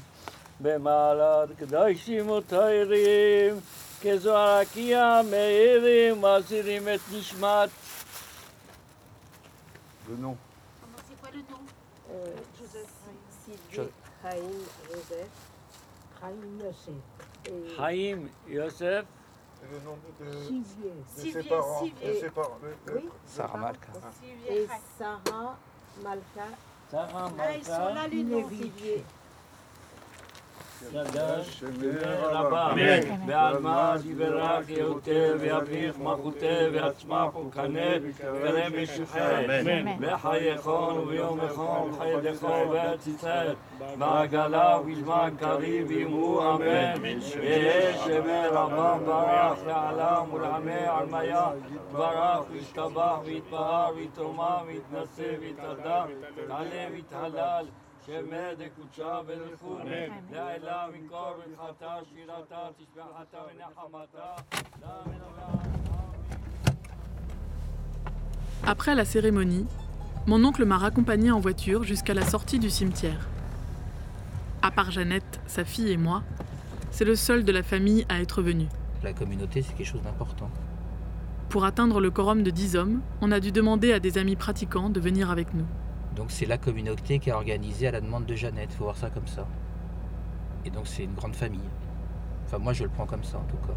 במעלת 0.60 1.48
קדשים 1.58 2.30
ותיירים, 2.30 3.54
כזוהר 4.02 4.60
הקיע 4.60 5.20
מאירים, 5.30 6.22
מזהירים 6.22 6.82
את 6.82 7.00
נשמת. 7.12 7.68
ונו. 10.08 10.34
Haïm 14.24 14.58
Joseph. 14.90 15.28
Haïm 16.22 16.60
Yosef. 16.60 17.78
Haïm 17.78 18.28
Yosef. 18.48 19.04
Le 19.70 19.78
nom 19.80 19.96
de, 20.20 21.32
ses 21.32 21.42
parents. 21.42 21.82
De 21.84 22.14
ses 22.20 22.30
parents. 22.30 22.58
Oui. 22.94 23.08
Sarah 23.26 23.58
Malka. 23.58 23.88
Et 24.48 24.66
Sarah 24.98 25.56
Malka. 26.02 26.46
Sarah 26.90 27.30
Ah, 27.38 27.56
ils 27.56 27.64
sont 27.64 27.70
là, 27.72 27.94
Malka. 27.94 28.08
les 28.08 28.22
noms, 28.24 28.48
ועל 33.26 33.58
מה 33.58 33.94
יברך 34.04 34.68
יוטה 34.68 35.10
ויביך 35.38 35.98
מלכותה 35.98 36.56
ועצמה 36.72 37.30
פולקנה 37.32 37.80
ורמש 38.40 38.98
יחד 38.98 39.42
וחייכון 40.00 40.98
וביומכון 40.98 41.92
חיידכון 41.98 42.68
וארץ 42.68 43.06
ישראל. 43.06 43.54
ועגלה 43.98 44.78
ובשמן 44.80 45.30
קריב 45.38 45.90
אמרו 45.90 46.54
אמן. 46.54 47.18
ויהיה 47.40 47.98
שמי 48.04 48.46
רבם 48.50 48.98
ברח 49.06 49.58
לעלם 49.66 50.34
ולעמי 50.34 50.86
עלמיה. 50.86 51.48
ברח 51.92 52.44
וישתבח 52.50 53.18
ויתבהר 53.24 53.94
ויתרומם 53.96 54.58
ויתנשא 54.66 55.34
ויתהדר 55.40 56.04
ויתעלה 56.92 57.60
שמא 58.05 58.53
דקודשה 58.53 59.19
ברכו, 59.27 59.77
לאלה 60.31 60.87
מקור 60.93 61.33
ברכתה, 61.57 61.95
שירתה, 62.13 62.67
תשבחתה 62.77 63.37
ונחמתה. 63.55 64.35
Après 68.65 68.93
la 68.93 69.05
cérémonie, 69.05 69.65
Mon 70.29 70.43
oncle 70.43 70.63
m'a 70.63 70.77
raccompagné 70.77 71.31
en 71.31 71.39
voiture 71.39 71.83
jusqu'à 71.83 72.13
la 72.13 72.23
sortie 72.23 72.59
du 72.59 72.69
cimetière. 72.69 73.27
À 74.61 74.69
part 74.69 74.91
Jeannette, 74.91 75.39
sa 75.47 75.65
fille 75.65 75.91
et 75.91 75.97
moi, 75.97 76.21
c'est 76.91 77.03
le 77.03 77.15
seul 77.15 77.43
de 77.43 77.51
la 77.51 77.63
famille 77.63 78.05
à 78.09 78.21
être 78.21 78.43
venu. 78.43 78.67
La 79.01 79.13
communauté, 79.13 79.63
c'est 79.63 79.73
quelque 79.73 79.87
chose 79.87 80.03
d'important. 80.03 80.51
Pour 81.49 81.65
atteindre 81.65 81.99
le 81.99 82.11
quorum 82.11 82.43
de 82.43 82.51
10 82.51 82.75
hommes, 82.75 83.01
on 83.21 83.31
a 83.31 83.39
dû 83.39 83.51
demander 83.51 83.91
à 83.91 83.99
des 83.99 84.19
amis 84.19 84.35
pratiquants 84.35 84.91
de 84.91 84.99
venir 84.99 85.31
avec 85.31 85.53
nous. 85.55 85.65
Donc 86.16 86.30
c'est 86.30 86.46
la 86.46 86.58
communauté 86.58 87.18
qui 87.18 87.30
a 87.30 87.36
organisé 87.36 87.88
à 87.88 87.90
la 87.90 88.00
demande 88.00 88.26
de 88.26 88.34
Jeannette, 88.34 88.68
il 88.72 88.76
faut 88.76 88.84
voir 88.84 88.96
ça 88.96 89.10
comme 89.10 89.26
ça. 89.26 89.46
Et 90.64 90.70
donc 90.70 90.86
c'est 90.86 91.04
une 91.04 91.14
grande 91.14 91.34
famille. 91.34 91.60
Enfin 92.46 92.58
moi 92.58 92.72
je 92.72 92.84
le 92.84 92.90
prends 92.90 93.06
comme 93.06 93.24
ça 93.24 93.38
en 93.38 93.44
tout 93.44 93.56
cas. 93.66 93.74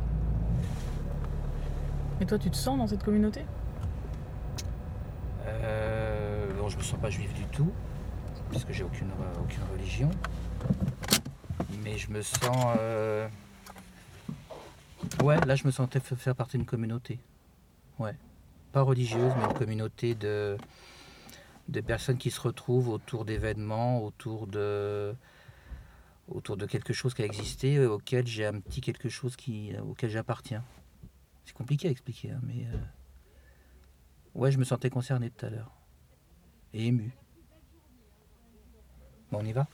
Et 2.19 2.25
toi, 2.25 2.39
tu 2.39 2.49
te 2.49 2.55
sens 2.55 2.79
dans 2.79 2.87
cette 2.87 3.03
communauté? 3.03 3.45
Euh, 5.45 6.47
bon, 6.59 6.67
je 6.67 6.77
me 6.77 6.81
sens 6.81 6.99
pas 6.99 7.11
juif 7.11 7.31
du 7.35 7.43
tout, 7.45 7.71
puisque 8.49 8.71
j'ai 8.71 8.83
aucune, 8.83 9.09
euh, 9.09 9.39
aucune 9.41 9.61
religion. 9.71 10.09
Mais 11.83 11.97
je 11.97 12.09
me 12.09 12.21
sens... 12.23 12.75
euh, 12.79 13.27
Ouais, 15.23 15.39
là 15.45 15.55
je 15.55 15.63
me 15.65 15.71
sentais 15.71 15.99
fa- 15.99 16.15
faire 16.15 16.35
partie 16.35 16.57
d'une 16.57 16.65
communauté. 16.65 17.19
Ouais. 17.99 18.15
Pas 18.71 18.81
religieuse, 18.81 19.31
mais 19.37 19.45
une 19.45 19.53
communauté 19.53 20.15
de, 20.15 20.57
de 21.67 21.81
personnes 21.81 22.17
qui 22.17 22.31
se 22.31 22.39
retrouvent 22.39 22.89
autour 22.89 23.25
d'événements, 23.25 24.03
autour 24.03 24.47
de 24.47 25.15
autour 26.27 26.57
de 26.57 26.65
quelque 26.65 26.91
chose 26.93 27.13
qui 27.13 27.21
a 27.21 27.25
existé, 27.25 27.73
et 27.73 27.85
auquel 27.85 28.27
j'ai 28.27 28.45
un 28.45 28.59
petit 28.59 28.81
quelque 28.81 29.07
chose 29.07 29.35
qui, 29.37 29.73
auquel 29.77 30.09
j'appartiens. 30.09 30.63
C'est 31.45 31.55
compliqué 31.55 31.87
à 31.87 31.91
expliquer, 31.91 32.31
hein, 32.31 32.41
mais... 32.43 32.65
euh, 32.67 32.77
Ouais, 34.35 34.51
je 34.51 34.59
me 34.59 34.65
sentais 34.65 34.91
concerné 34.91 35.31
tout 35.31 35.47
à 35.47 35.49
l'heure. 35.49 35.71
Et 36.71 36.85
ému. 36.85 37.11
Bon, 39.31 39.39
on 39.41 39.45
y 39.45 39.51
va? 39.51 39.65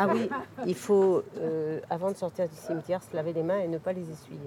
Ah 0.00 0.06
oui, 0.14 0.28
il 0.64 0.76
faut, 0.76 1.24
euh, 1.38 1.80
avant 1.90 2.12
de 2.12 2.16
sortir 2.16 2.48
du 2.48 2.54
cimetière, 2.54 3.00
se 3.02 3.16
laver 3.16 3.32
les 3.32 3.42
mains 3.42 3.58
et 3.58 3.66
ne 3.66 3.78
pas 3.78 3.92
les 3.92 4.02
essuyer. 4.02 4.38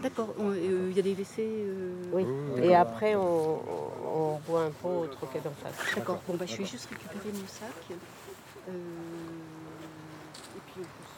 D'accord, 0.00 0.32
il 0.38 0.92
y 0.92 0.98
a 1.00 1.02
des 1.02 1.14
WC. 1.14 1.40
euh, 1.40 1.92
Oui. 2.12 2.24
Et 2.62 2.76
après, 2.76 3.16
on, 3.16 3.60
on 4.14 4.38
boit 4.46 4.62
un 4.66 4.70
pot 4.70 5.00
au 5.02 5.06
troquet 5.08 5.40
d'en 5.42 5.50
face. 5.50 5.74
D'accord, 5.96 6.20
bon, 6.28 6.34
bah, 6.36 6.46
je 6.46 6.56
vais 6.58 6.64
juste 6.64 6.88
récupérer 6.88 7.28
mon 7.32 7.48
sac. 7.48 7.72
Euh, 7.90 8.72
et 10.56 10.60
puis 10.66 10.78
on 10.78 10.82
peut 10.82 11.08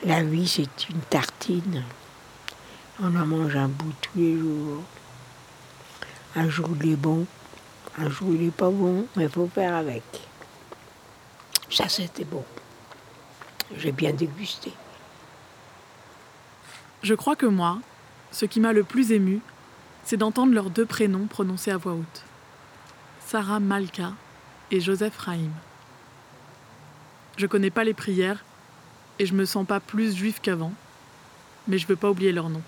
suivre. 0.00 0.14
La 0.14 0.22
vie, 0.22 0.46
c'est 0.46 0.88
une 0.90 1.00
tartine. 1.00 1.82
On 3.02 3.16
en 3.16 3.26
mange 3.26 3.56
un 3.56 3.66
bout 3.66 3.92
tous 4.00 4.16
les 4.18 4.38
jours. 4.38 4.82
Un 6.36 6.48
jour, 6.48 6.68
il 6.80 6.92
est 6.92 6.96
bon. 6.96 7.26
Un 7.98 8.08
jour, 8.08 8.28
il 8.32 8.44
n'est 8.44 8.50
pas 8.52 8.70
bon, 8.70 9.06
mais 9.16 9.24
il 9.24 9.28
faut 9.30 9.48
faire 9.48 9.74
avec. 9.74 10.04
Ça, 11.70 11.88
c'était 11.88 12.24
bon. 12.24 12.44
J'ai 13.76 13.92
bien 13.92 14.12
dégusté. 14.12 14.72
Je 17.02 17.14
crois 17.14 17.36
que 17.36 17.46
moi, 17.46 17.78
ce 18.30 18.46
qui 18.46 18.60
m'a 18.60 18.72
le 18.72 18.84
plus 18.84 19.12
ému, 19.12 19.40
c'est 20.04 20.16
d'entendre 20.16 20.54
leurs 20.54 20.70
deux 20.70 20.86
prénoms 20.86 21.26
prononcés 21.26 21.70
à 21.70 21.76
voix 21.76 21.94
haute. 21.94 22.24
Sarah 23.26 23.60
Malka 23.60 24.12
et 24.70 24.80
Joseph 24.80 25.16
Rahim. 25.18 25.52
Je 27.36 27.46
connais 27.46 27.70
pas 27.70 27.84
les 27.84 27.94
prières 27.94 28.44
et 29.18 29.26
je 29.26 29.34
me 29.34 29.44
sens 29.44 29.66
pas 29.66 29.80
plus 29.80 30.14
juif 30.14 30.40
qu'avant, 30.40 30.72
mais 31.66 31.78
je 31.78 31.86
veux 31.86 31.96
pas 31.96 32.10
oublier 32.10 32.32
leur 32.32 32.48
nom. 32.48 32.62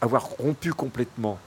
avoir 0.00 0.24
rompu 0.24 0.72
complètement 0.72 1.38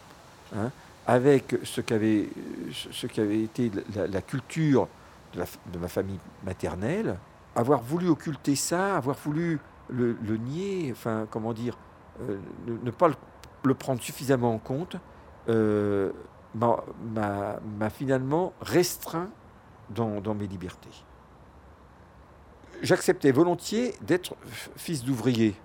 hein, 0.56 0.72
avec 1.06 1.58
ce 1.64 1.82
qu'avait, 1.82 2.30
ce 2.72 3.08
été 3.22 3.72
la, 3.96 4.22
culture 4.22 4.88
de, 5.34 5.78
ma 5.80 5.88
famille 5.88 6.20
maternelle, 6.46 7.18
avoir 7.56 7.82
voulu 7.82 8.08
occulter 8.08 8.56
ça, 8.56 8.96
avoir 8.96 9.18
voulu 9.18 9.60
le, 9.90 10.38
nier, 10.38 10.90
enfin, 10.92 11.28
comment 11.30 11.54
dire, 11.54 11.78
euh, 12.22 12.38
ne, 12.68 12.92
pas 12.92 13.10
le, 13.64 13.74
prendre 13.74 14.02
suffisamment 14.02 14.54
en 14.54 14.60
compte, 14.60 14.96
euh, 15.50 16.12
m'a, 16.56 17.90
finalement 17.90 18.54
restreint 18.62 19.30
dans, 19.90 20.22
dans 20.22 20.36
mes 20.36 20.48
libertés. 20.48 21.04
J'acceptais 22.82 23.32
volontiers 23.32 23.94
d'être 24.02 24.36
fils 24.76 25.04
d'ouvrier, 25.04 25.56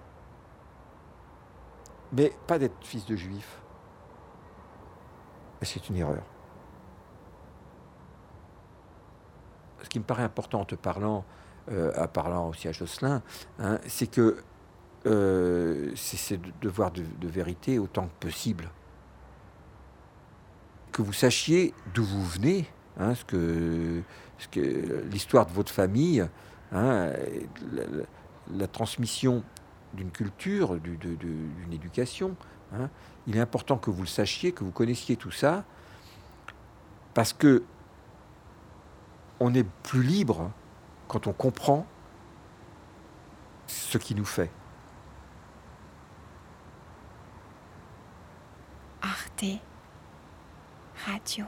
mais 2.13 2.33
pas 2.47 2.59
d'être 2.59 2.77
fils 2.81 3.07
de 3.07 3.17
juif. 3.17 3.59
C'est 5.63 5.89
une 5.89 5.97
erreur. 5.97 6.23
Ce 9.83 9.89
qui 9.89 9.99
me 9.99 10.05
paraît 10.05 10.23
important 10.23 10.61
en 10.61 10.65
te 10.65 10.75
parlant, 10.75 11.25
euh, 11.71 11.93
en 11.97 12.09
parlant 12.09 12.49
aussi 12.49 12.69
à 12.69 12.73
Jocelyn, 12.73 13.23
hein, 13.59 13.79
c'est 13.87 14.07
que 14.07 14.43
euh, 15.07 15.93
c'est 15.95 16.41
de 16.41 16.53
devoir 16.61 16.91
de, 16.91 17.29
vérité 17.29 17.79
autant 17.79 18.07
que 18.07 18.27
possible. 18.27 18.71
Que 20.93 21.03
vous 21.03 21.13
sachiez 21.13 21.75
d'où 21.95 22.05
vous 22.05 22.25
venez, 22.25 22.67
hein, 22.99 23.15
ce 23.15 23.25
que, 23.25 24.03
l'histoire 25.11 25.47
de 25.47 25.53
votre 25.53 25.73
famille, 25.73 26.27
hein, 26.73 27.13
la, 28.53 28.67
transmission 28.67 29.45
d'une 29.95 30.11
culture, 30.11 30.79
d'une 30.79 31.73
éducation. 31.73 32.37
Hein. 32.75 32.89
Il 33.27 33.37
est 33.37 33.41
important 33.41 33.77
que 33.77 33.91
vous 33.91 34.03
le 34.03 34.09
sachiez, 34.09 34.53
que 34.53 34.65
vous 34.65 34.71
connaissiez 34.71 35.17
tout 35.17 35.31
ça, 35.31 35.65
parce 37.15 37.33
que 37.33 37.63
on 39.41 39.55
est 39.55 39.67
plus 39.83 40.03
libre 40.03 40.51
quand 41.07 41.27
on 41.27 41.33
comprend 41.33 41.87
ce 43.67 43.99
qui 43.99 44.15
nous 44.15 44.25
fait. 44.25 44.51
Arte 49.03 49.45
Radio. 51.07 51.45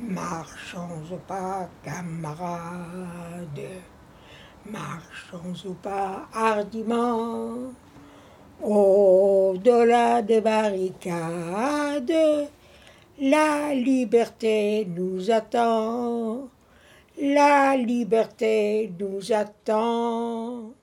Marchons 0.00 1.02
au 1.12 1.16
pas, 1.26 1.68
camarades, 1.82 3.48
marchons 4.64 5.68
au 5.68 5.72
pas 5.72 6.28
hardiment, 6.32 7.56
au-delà 8.62 10.22
des 10.22 10.40
barricades, 10.40 12.12
la 13.20 13.74
liberté 13.74 14.86
nous 14.86 15.32
attend, 15.32 16.48
la 17.20 17.76
liberté 17.76 18.92
nous 19.00 19.32
attend. 19.32 20.74